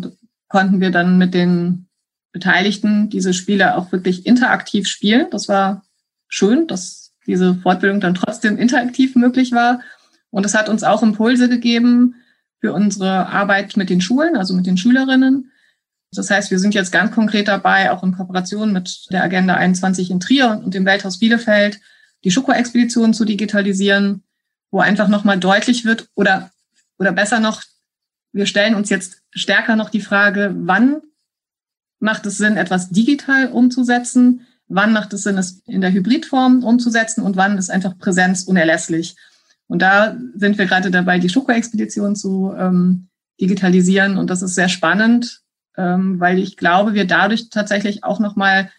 konnten 0.50 0.82
wir 0.82 0.92
dann 0.92 1.18
mit 1.18 1.34
den 1.34 1.88
Beteiligten 2.32 3.10
diese 3.10 3.34
Spiele 3.34 3.78
auch 3.78 3.92
wirklich 3.92 4.26
interaktiv 4.26 4.88
spielen. 4.88 5.28
Das 5.32 5.48
war 5.48 5.86
schön, 6.28 6.68
dass 6.68 7.14
diese 7.28 7.56
Fortbildung 7.56 8.02
dann 8.02 8.16
trotzdem 8.16 8.58
interaktiv 8.58 9.16
möglich 9.16 9.52
war. 9.52 9.82
Und 10.32 10.46
es 10.46 10.56
hat 10.56 10.68
uns 10.68 10.84
auch 10.84 11.04
Impulse 11.04 11.48
gegeben 11.48 12.16
für 12.60 12.74
unsere 12.74 13.28
Arbeit 13.28 13.78
mit 13.78 13.90
den 13.90 14.02
Schulen, 14.02 14.36
also 14.36 14.56
mit 14.56 14.66
den 14.66 14.78
Schülerinnen. 14.78 15.52
Das 16.18 16.30
heißt, 16.30 16.52
wir 16.52 16.60
sind 16.60 16.74
jetzt 16.74 16.92
ganz 16.92 17.12
konkret 17.12 17.48
dabei, 17.48 17.92
auch 17.92 18.04
in 18.04 18.14
Kooperation 18.14 18.72
mit 18.74 19.08
der 19.12 19.24
Agenda 19.24 19.56
21 19.56 20.12
in 20.12 20.20
Trier 20.20 20.62
und 20.64 20.74
dem 20.74 20.86
Welthaus 20.86 21.20
Bielefeld, 21.20 21.80
die 22.24 22.32
Schoko-Expedition 22.32 23.14
zu 23.14 23.26
digitalisieren, 23.26 24.24
wo 24.72 24.80
einfach 24.80 25.08
nochmal 25.08 25.40
deutlich 25.40 25.86
wird 25.86 26.08
oder, 26.16 26.52
oder 26.98 27.12
besser 27.12 27.40
noch, 27.40 27.62
wir 28.32 28.46
stellen 28.46 28.76
uns 28.76 28.90
jetzt 28.90 29.22
stärker 29.32 29.76
noch 29.76 29.90
die 29.90 30.02
Frage, 30.02 30.54
wann 30.56 31.02
macht 32.00 32.26
es 32.26 32.38
Sinn, 32.38 32.58
etwas 32.58 32.90
digital 32.90 33.48
umzusetzen? 33.48 34.42
Wann 34.68 34.94
macht 34.94 35.14
es 35.14 35.24
Sinn, 35.24 35.38
es 35.38 35.62
in 35.66 35.82
der 35.82 35.92
Hybridform 35.92 36.64
umzusetzen? 36.64 37.22
Und 37.22 37.36
wann 37.36 37.58
ist 37.58 37.70
einfach 37.70 37.98
Präsenz 37.98 38.44
unerlässlich? 38.44 39.16
Und 39.68 39.82
da 39.82 40.18
sind 40.36 40.58
wir 40.58 40.66
gerade 40.66 40.92
dabei, 40.92 41.20
die 41.20 41.30
Schoko-Expedition 41.30 42.16
zu 42.16 42.54
ähm, 42.58 43.08
digitalisieren. 43.40 44.18
Und 44.18 44.30
das 44.30 44.42
ist 44.42 44.56
sehr 44.56 44.70
spannend, 44.70 45.43
ähm, 45.78 46.20
weil 46.20 46.40
ich 46.40 46.58
glaube, 46.58 46.94
wir 46.94 47.06
dadurch 47.06 47.50
tatsächlich 47.50 48.04
auch 48.04 48.20
nochmal 48.20 48.72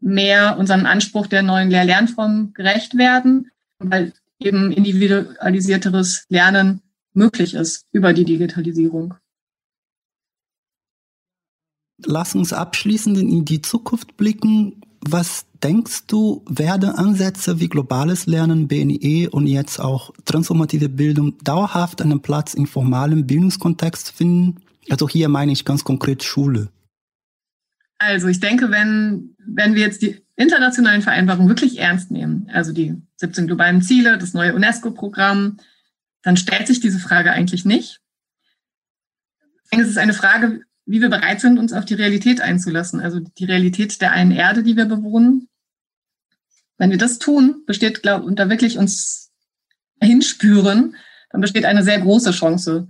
mehr 0.00 0.58
unserem 0.58 0.86
Anspruch 0.86 1.26
der 1.26 1.42
neuen 1.42 1.70
Lehr-Lernform 1.70 2.52
gerecht 2.54 2.96
werden, 2.96 3.50
weil 3.78 4.12
eben 4.38 4.72
individualisierteres 4.72 6.26
Lernen 6.28 6.82
möglich 7.12 7.54
ist 7.54 7.86
über 7.92 8.12
die 8.12 8.24
Digitalisierung. 8.24 9.14
Lass 12.04 12.34
uns 12.34 12.52
abschließend 12.52 13.16
in 13.16 13.44
die 13.44 13.62
Zukunft 13.62 14.16
blicken. 14.18 14.82
Was 15.00 15.46
denkst 15.62 16.06
du, 16.08 16.44
werden 16.48 16.90
Ansätze 16.90 17.58
wie 17.58 17.68
globales 17.68 18.26
Lernen, 18.26 18.68
BNE 18.68 19.30
und 19.30 19.46
jetzt 19.46 19.80
auch 19.80 20.12
transformative 20.26 20.90
Bildung 20.90 21.38
dauerhaft 21.38 22.02
einen 22.02 22.20
Platz 22.20 22.52
im 22.52 22.66
formalen 22.66 23.26
Bildungskontext 23.26 24.10
finden? 24.10 24.60
Also 24.90 25.08
hier 25.08 25.28
meine 25.28 25.52
ich 25.52 25.64
ganz 25.64 25.84
konkret 25.84 26.22
Schule. 26.22 26.70
Also 27.98 28.28
ich 28.28 28.40
denke, 28.40 28.70
wenn, 28.70 29.34
wenn 29.38 29.74
wir 29.74 29.82
jetzt 29.82 30.02
die 30.02 30.22
internationalen 30.36 31.02
Vereinbarungen 31.02 31.48
wirklich 31.48 31.78
ernst 31.78 32.10
nehmen, 32.10 32.48
also 32.52 32.72
die 32.72 32.94
17 33.16 33.46
globalen 33.46 33.82
Ziele, 33.82 34.18
das 34.18 34.34
neue 34.34 34.54
UNESCO-Programm, 34.54 35.58
dann 36.22 36.36
stellt 36.36 36.66
sich 36.66 36.80
diese 36.80 36.98
Frage 36.98 37.32
eigentlich 37.32 37.64
nicht. 37.64 38.00
Es 39.70 39.88
ist 39.88 39.98
eine 39.98 40.14
Frage, 40.14 40.62
wie 40.84 41.00
wir 41.00 41.08
bereit 41.08 41.40
sind, 41.40 41.58
uns 41.58 41.72
auf 41.72 41.84
die 41.84 41.94
Realität 41.94 42.40
einzulassen, 42.40 43.00
also 43.00 43.20
die 43.20 43.44
Realität 43.44 44.00
der 44.00 44.12
einen 44.12 44.30
Erde, 44.30 44.62
die 44.62 44.76
wir 44.76 44.84
bewohnen. 44.84 45.48
Wenn 46.78 46.90
wir 46.90 46.98
das 46.98 47.18
tun, 47.18 47.62
besteht, 47.66 48.02
glaube 48.02 48.24
ich, 48.24 48.28
und 48.28 48.38
da 48.38 48.50
wirklich 48.50 48.78
uns 48.78 49.32
hinspüren, 50.00 50.96
dann 51.30 51.40
besteht 51.40 51.64
eine 51.64 51.82
sehr 51.82 52.00
große 52.00 52.30
Chance 52.32 52.88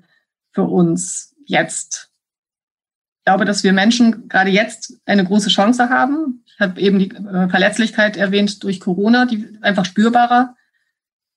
für 0.52 0.64
uns 0.64 1.35
jetzt 1.46 2.10
glaube, 3.26 3.44
dass 3.44 3.64
wir 3.64 3.72
Menschen 3.72 4.28
gerade 4.28 4.50
jetzt 4.50 5.00
eine 5.04 5.24
große 5.24 5.50
Chance 5.50 5.90
haben. 5.90 6.44
Ich 6.46 6.60
habe 6.60 6.80
eben 6.80 6.98
die 6.98 7.10
äh, 7.10 7.48
Verletzlichkeit 7.48 8.16
erwähnt 8.16 8.62
durch 8.62 8.80
Corona, 8.80 9.26
die 9.26 9.58
einfach 9.60 9.84
spürbarer 9.84 10.54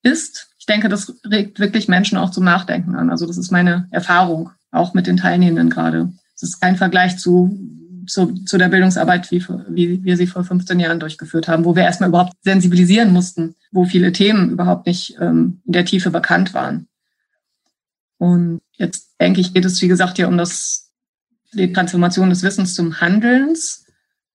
ist. 0.04 0.54
Ich 0.60 0.68
denke, 0.68 0.88
das 0.88 1.20
regt 1.26 1.60
wirklich 1.60 1.88
Menschen 1.88 2.18
auch 2.18 2.30
zum 2.30 2.44
Nachdenken 2.46 2.96
an. 2.96 3.10
Also 3.10 3.26
das 3.26 3.38
ist 3.38 3.52
meine 3.52 3.88
Erfahrung, 3.90 4.52
auch 4.72 4.94
mit 4.94 5.08
den 5.08 5.18
Teilnehmenden 5.18 5.72
gerade. 5.72 6.14
Es 6.36 6.44
ist 6.44 6.62
kein 6.62 6.78
Vergleich 6.78 7.18
zu, 7.18 7.58
zu, 8.06 8.36
zu 8.46 8.60
der 8.60 8.70
Bildungsarbeit, 8.70 9.32
wie, 9.32 9.44
wie 9.70 10.04
wir 10.04 10.16
sie 10.16 10.28
vor 10.28 10.44
15 10.44 10.80
Jahren 10.80 11.00
durchgeführt 11.00 11.48
haben, 11.48 11.66
wo 11.66 11.76
wir 11.76 11.84
erstmal 11.84 12.10
überhaupt 12.10 12.34
sensibilisieren 12.44 13.12
mussten, 13.12 13.56
wo 13.72 13.86
viele 13.86 14.12
Themen 14.12 14.52
überhaupt 14.52 14.86
nicht 14.86 15.18
ähm, 15.20 15.62
in 15.66 15.74
der 15.74 15.86
Tiefe 15.86 16.12
bekannt 16.12 16.54
waren. 16.54 16.88
Und 18.20 18.62
jetzt 18.80 19.16
denke 19.20 19.42
ich, 19.42 19.54
geht 19.54 19.66
es, 19.66 19.82
wie 19.82 19.88
gesagt, 19.88 20.18
ja 20.18 20.28
um 20.28 20.38
das 20.38 20.90
die 21.54 21.74
Transformation 21.74 22.30
des 22.30 22.44
Wissens 22.44 22.76
zum 22.76 23.00
Handelns. 23.02 23.86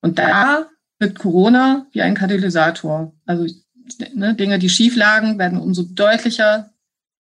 Und 0.01 0.19
da 0.19 0.67
wird 0.99 1.19
Corona 1.19 1.87
wie 1.93 2.03
ein 2.03 2.15
Katalysator. 2.15 3.15
Also 3.27 3.47
ne, 4.15 4.35
Dinge, 4.35 4.59
die 4.59 4.69
schief 4.69 4.97
lagen, 4.97 5.39
werden 5.39 5.59
umso 5.59 5.83
deutlicher. 5.83 6.71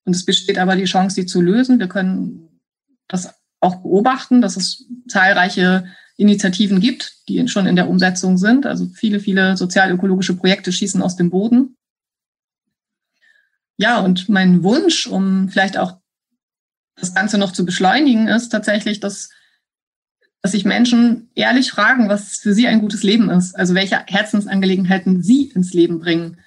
Und 0.04 0.14
es 0.14 0.24
besteht 0.24 0.58
aber 0.58 0.76
die 0.76 0.84
Chance, 0.84 1.14
sie 1.14 1.26
zu 1.26 1.40
lösen. 1.40 1.78
Wir 1.78 1.88
können 1.88 2.60
das 3.08 3.34
auch 3.60 3.76
beobachten, 3.76 4.42
dass 4.42 4.56
es 4.56 4.86
zahlreiche 5.08 5.86
Initiativen 6.16 6.80
gibt, 6.80 7.28
die 7.28 7.46
schon 7.48 7.66
in 7.66 7.76
der 7.76 7.88
Umsetzung 7.88 8.36
sind. 8.36 8.66
Also 8.66 8.86
viele, 8.86 9.20
viele 9.20 9.56
sozial-ökologische 9.56 10.36
Projekte 10.36 10.72
schießen 10.72 11.02
aus 11.02 11.16
dem 11.16 11.30
Boden. 11.30 11.76
Ja, 13.76 14.00
und 14.00 14.28
mein 14.28 14.62
Wunsch, 14.62 15.06
um 15.06 15.48
vielleicht 15.48 15.76
auch 15.76 15.98
das 16.96 17.14
Ganze 17.14 17.38
noch 17.38 17.52
zu 17.52 17.64
beschleunigen, 17.64 18.28
ist 18.28 18.50
tatsächlich, 18.50 19.00
dass 19.00 19.30
dass 20.44 20.52
sich 20.52 20.66
Menschen 20.66 21.30
ehrlich 21.34 21.70
fragen, 21.70 22.10
was 22.10 22.36
für 22.36 22.52
sie 22.52 22.66
ein 22.66 22.82
gutes 22.82 23.02
Leben 23.02 23.30
ist, 23.30 23.56
also 23.56 23.74
welche 23.74 24.04
Herzensangelegenheiten 24.06 25.22
sie 25.22 25.44
ins 25.44 25.72
Leben 25.72 26.00
bringen. 26.00 26.38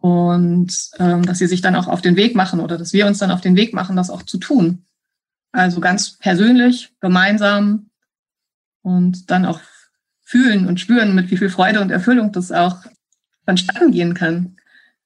Und 0.00 0.90
ähm, 0.98 1.24
dass 1.24 1.38
sie 1.38 1.46
sich 1.46 1.60
dann 1.60 1.76
auch 1.76 1.86
auf 1.86 2.02
den 2.02 2.16
Weg 2.16 2.34
machen 2.34 2.58
oder 2.58 2.76
dass 2.76 2.92
wir 2.92 3.06
uns 3.06 3.18
dann 3.18 3.30
auf 3.30 3.40
den 3.40 3.54
Weg 3.54 3.72
machen, 3.72 3.94
das 3.94 4.10
auch 4.10 4.24
zu 4.24 4.38
tun. 4.38 4.84
Also 5.52 5.80
ganz 5.80 6.18
persönlich, 6.18 6.92
gemeinsam 7.00 7.90
und 8.82 9.30
dann 9.30 9.46
auch 9.46 9.60
fühlen 10.24 10.66
und 10.66 10.80
spüren, 10.80 11.14
mit 11.14 11.30
wie 11.30 11.36
viel 11.36 11.50
Freude 11.50 11.80
und 11.82 11.92
Erfüllung 11.92 12.32
das 12.32 12.50
auch 12.50 12.78
vonstatten 13.44 13.92
gehen 13.92 14.14
kann. 14.14 14.56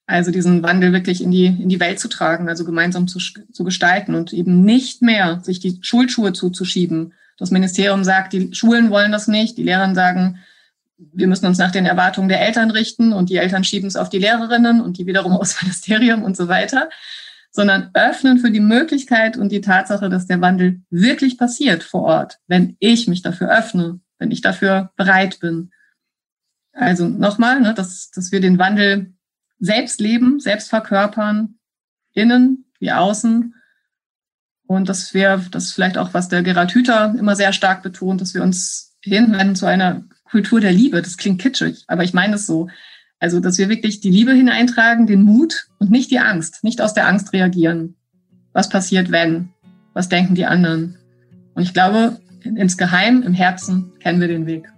Also 0.08 0.32
diesen 0.32 0.64
Wandel 0.64 0.92
wirklich 0.92 1.22
in 1.22 1.30
die, 1.30 1.46
in 1.46 1.68
die 1.68 1.78
Welt 1.78 2.00
zu 2.00 2.08
tragen, 2.08 2.48
also 2.48 2.64
gemeinsam 2.64 3.06
zu, 3.06 3.20
zu 3.20 3.62
gestalten 3.62 4.16
und 4.16 4.32
eben 4.32 4.64
nicht 4.64 5.02
mehr 5.02 5.40
sich 5.44 5.60
die 5.60 5.78
Schulschuhe 5.82 6.32
zuzuschieben 6.32 7.12
das 7.38 7.52
Ministerium 7.52 8.04
sagt, 8.04 8.32
die 8.32 8.52
Schulen 8.52 8.90
wollen 8.90 9.12
das 9.12 9.28
nicht. 9.28 9.56
Die 9.56 9.62
Lehrer 9.62 9.94
sagen, 9.94 10.40
wir 10.98 11.28
müssen 11.28 11.46
uns 11.46 11.58
nach 11.58 11.70
den 11.70 11.86
Erwartungen 11.86 12.28
der 12.28 12.40
Eltern 12.40 12.72
richten 12.72 13.12
und 13.12 13.30
die 13.30 13.36
Eltern 13.36 13.62
schieben 13.64 13.86
es 13.86 13.96
auf 13.96 14.08
die 14.08 14.18
Lehrerinnen 14.18 14.80
und 14.80 14.98
die 14.98 15.06
wiederum 15.06 15.32
aufs 15.32 15.62
Ministerium 15.62 16.24
und 16.24 16.36
so 16.36 16.48
weiter, 16.48 16.90
sondern 17.52 17.90
öffnen 17.94 18.38
für 18.38 18.50
die 18.50 18.60
Möglichkeit 18.60 19.36
und 19.36 19.50
die 19.52 19.60
Tatsache, 19.60 20.08
dass 20.10 20.26
der 20.26 20.40
Wandel 20.40 20.82
wirklich 20.90 21.38
passiert 21.38 21.84
vor 21.84 22.02
Ort, 22.02 22.38
wenn 22.48 22.76
ich 22.80 23.06
mich 23.06 23.22
dafür 23.22 23.56
öffne, 23.56 24.00
wenn 24.18 24.32
ich 24.32 24.40
dafür 24.40 24.90
bereit 24.96 25.38
bin. 25.40 25.70
Also 26.72 27.08
nochmal, 27.08 27.60
ne, 27.60 27.72
dass, 27.72 28.10
dass 28.10 28.32
wir 28.32 28.40
den 28.40 28.58
Wandel 28.58 29.14
selbst 29.58 30.00
leben, 30.00 30.40
selbst 30.40 30.68
verkörpern, 30.68 31.58
innen 32.12 32.64
wie 32.78 32.92
außen 32.92 33.54
und 34.68 34.90
das 34.90 35.14
wäre 35.14 35.40
das 35.50 35.72
vielleicht 35.72 35.96
auch, 35.96 36.12
was 36.12 36.28
der 36.28 36.42
Gerald 36.42 36.72
Hüther 36.72 37.14
immer 37.18 37.34
sehr 37.34 37.54
stark 37.54 37.82
betont, 37.82 38.20
dass 38.20 38.34
wir 38.34 38.42
uns 38.42 38.96
hinwenden 39.02 39.56
zu 39.56 39.64
einer 39.64 40.04
Kultur 40.24 40.60
der 40.60 40.72
Liebe. 40.72 41.00
Das 41.00 41.16
klingt 41.16 41.40
kitschig, 41.40 41.84
aber 41.88 42.04
ich 42.04 42.12
meine 42.12 42.34
es 42.34 42.44
so. 42.44 42.68
Also, 43.18 43.40
dass 43.40 43.56
wir 43.56 43.70
wirklich 43.70 44.00
die 44.00 44.10
Liebe 44.10 44.32
hineintragen, 44.32 45.06
den 45.06 45.22
Mut 45.22 45.68
und 45.78 45.90
nicht 45.90 46.10
die 46.10 46.18
Angst, 46.18 46.62
nicht 46.62 46.82
aus 46.82 46.92
der 46.92 47.08
Angst 47.08 47.32
reagieren. 47.32 47.96
Was 48.52 48.68
passiert, 48.68 49.10
wenn? 49.10 49.48
Was 49.94 50.10
denken 50.10 50.34
die 50.34 50.44
anderen? 50.44 50.98
Und 51.54 51.62
ich 51.62 51.72
glaube, 51.72 52.20
insgeheim, 52.44 53.22
im 53.22 53.32
Herzen 53.32 53.92
kennen 54.00 54.20
wir 54.20 54.28
den 54.28 54.46
Weg. 54.46 54.68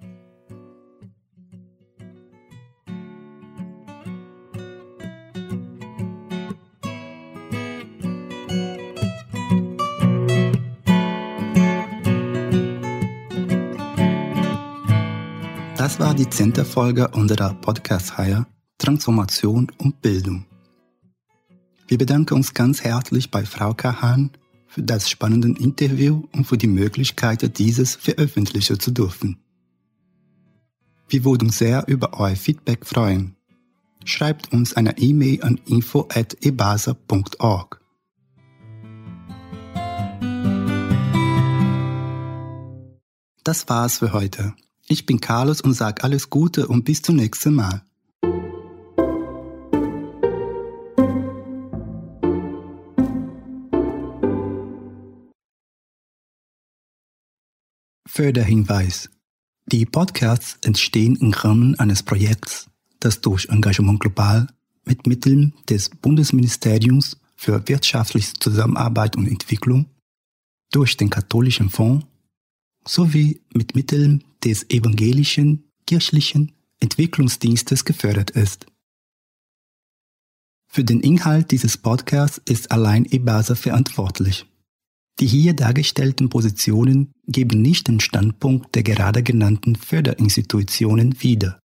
Das 16.01 16.09
war 16.09 16.15
die 16.15 16.31
zehnte 16.31 16.65
Folge 16.65 17.09
unserer 17.09 17.53
Podcast-Reihe 17.53 18.47
Transformation 18.79 19.71
und 19.77 20.01
Bildung. 20.01 20.47
Wir 21.89 21.99
bedanken 21.99 22.37
uns 22.37 22.55
ganz 22.55 22.83
herzlich 22.83 23.31
bei 23.31 23.45
Frau 23.45 23.75
Kahan 23.75 24.31
für 24.67 24.83
das 24.83 25.11
spannende 25.11 25.49
Interview 25.63 26.23
und 26.33 26.47
für 26.47 26.57
die 26.57 26.69
Möglichkeit, 26.69 27.59
dieses 27.59 27.97
veröffentlichen 27.97 28.81
zu 28.81 28.93
dürfen. 28.93 29.43
Wir 31.07 31.23
würden 31.27 31.51
sehr 31.51 31.87
über 31.87 32.19
euer 32.19 32.35
Feedback 32.35 32.87
freuen. 32.87 33.37
Schreibt 34.07 34.55
uns 34.55 34.73
eine 34.73 34.97
E-Mail 34.97 35.43
an 35.43 35.61
info@ebasa.org. 35.67 37.79
Das 43.45 43.69
war's 43.69 43.99
für 43.99 44.15
heute. 44.15 44.55
Ich 44.93 45.07
bin 45.07 45.20
Carlos 45.20 45.61
und 45.61 45.72
sage 45.72 46.03
alles 46.03 46.30
Gute 46.30 46.66
und 46.66 46.84
bis 46.84 47.01
zum 47.01 47.14
nächsten 47.14 47.55
Mal. 47.55 47.84
Förderhinweis. 58.09 59.09
Die 59.66 59.86
Podcasts 59.86 60.59
entstehen 60.62 61.14
im 61.20 61.32
Rahmen 61.34 61.78
eines 61.78 62.03
Projekts, 62.03 62.68
das 62.99 63.20
durch 63.20 63.49
Engagement 63.49 64.01
global 64.01 64.49
mit 64.84 65.07
Mitteln 65.07 65.55
des 65.68 65.88
Bundesministeriums 65.91 67.16
für 67.36 67.68
wirtschaftliche 67.68 68.32
Zusammenarbeit 68.41 69.14
und 69.14 69.28
Entwicklung, 69.28 69.86
durch 70.72 70.97
den 70.97 71.11
Katholischen 71.11 71.70
Fonds 71.70 72.05
sowie 72.87 73.43
mit 73.55 73.74
Mitteln 73.74 74.24
des 74.45 74.68
evangelischen 74.70 75.70
kirchlichen 75.87 76.53
Entwicklungsdienstes 76.81 77.85
gefördert 77.85 78.31
ist. 78.31 78.66
Für 80.66 80.85
den 80.85 81.01
Inhalt 81.01 81.51
dieses 81.51 81.76
Podcasts 81.76 82.41
ist 82.45 82.70
allein 82.70 83.05
EBASA 83.05 83.55
verantwortlich. 83.55 84.47
Die 85.18 85.26
hier 85.26 85.53
dargestellten 85.55 86.31
Positionen 86.31 87.12
geben 87.26 87.61
nicht 87.61 87.89
den 87.89 88.01
Standpunkt 88.01 88.74
der 88.74 88.83
gerade 88.83 89.22
genannten 89.22 89.76
Förderinstitutionen 89.76 91.22
wider. 91.22 91.60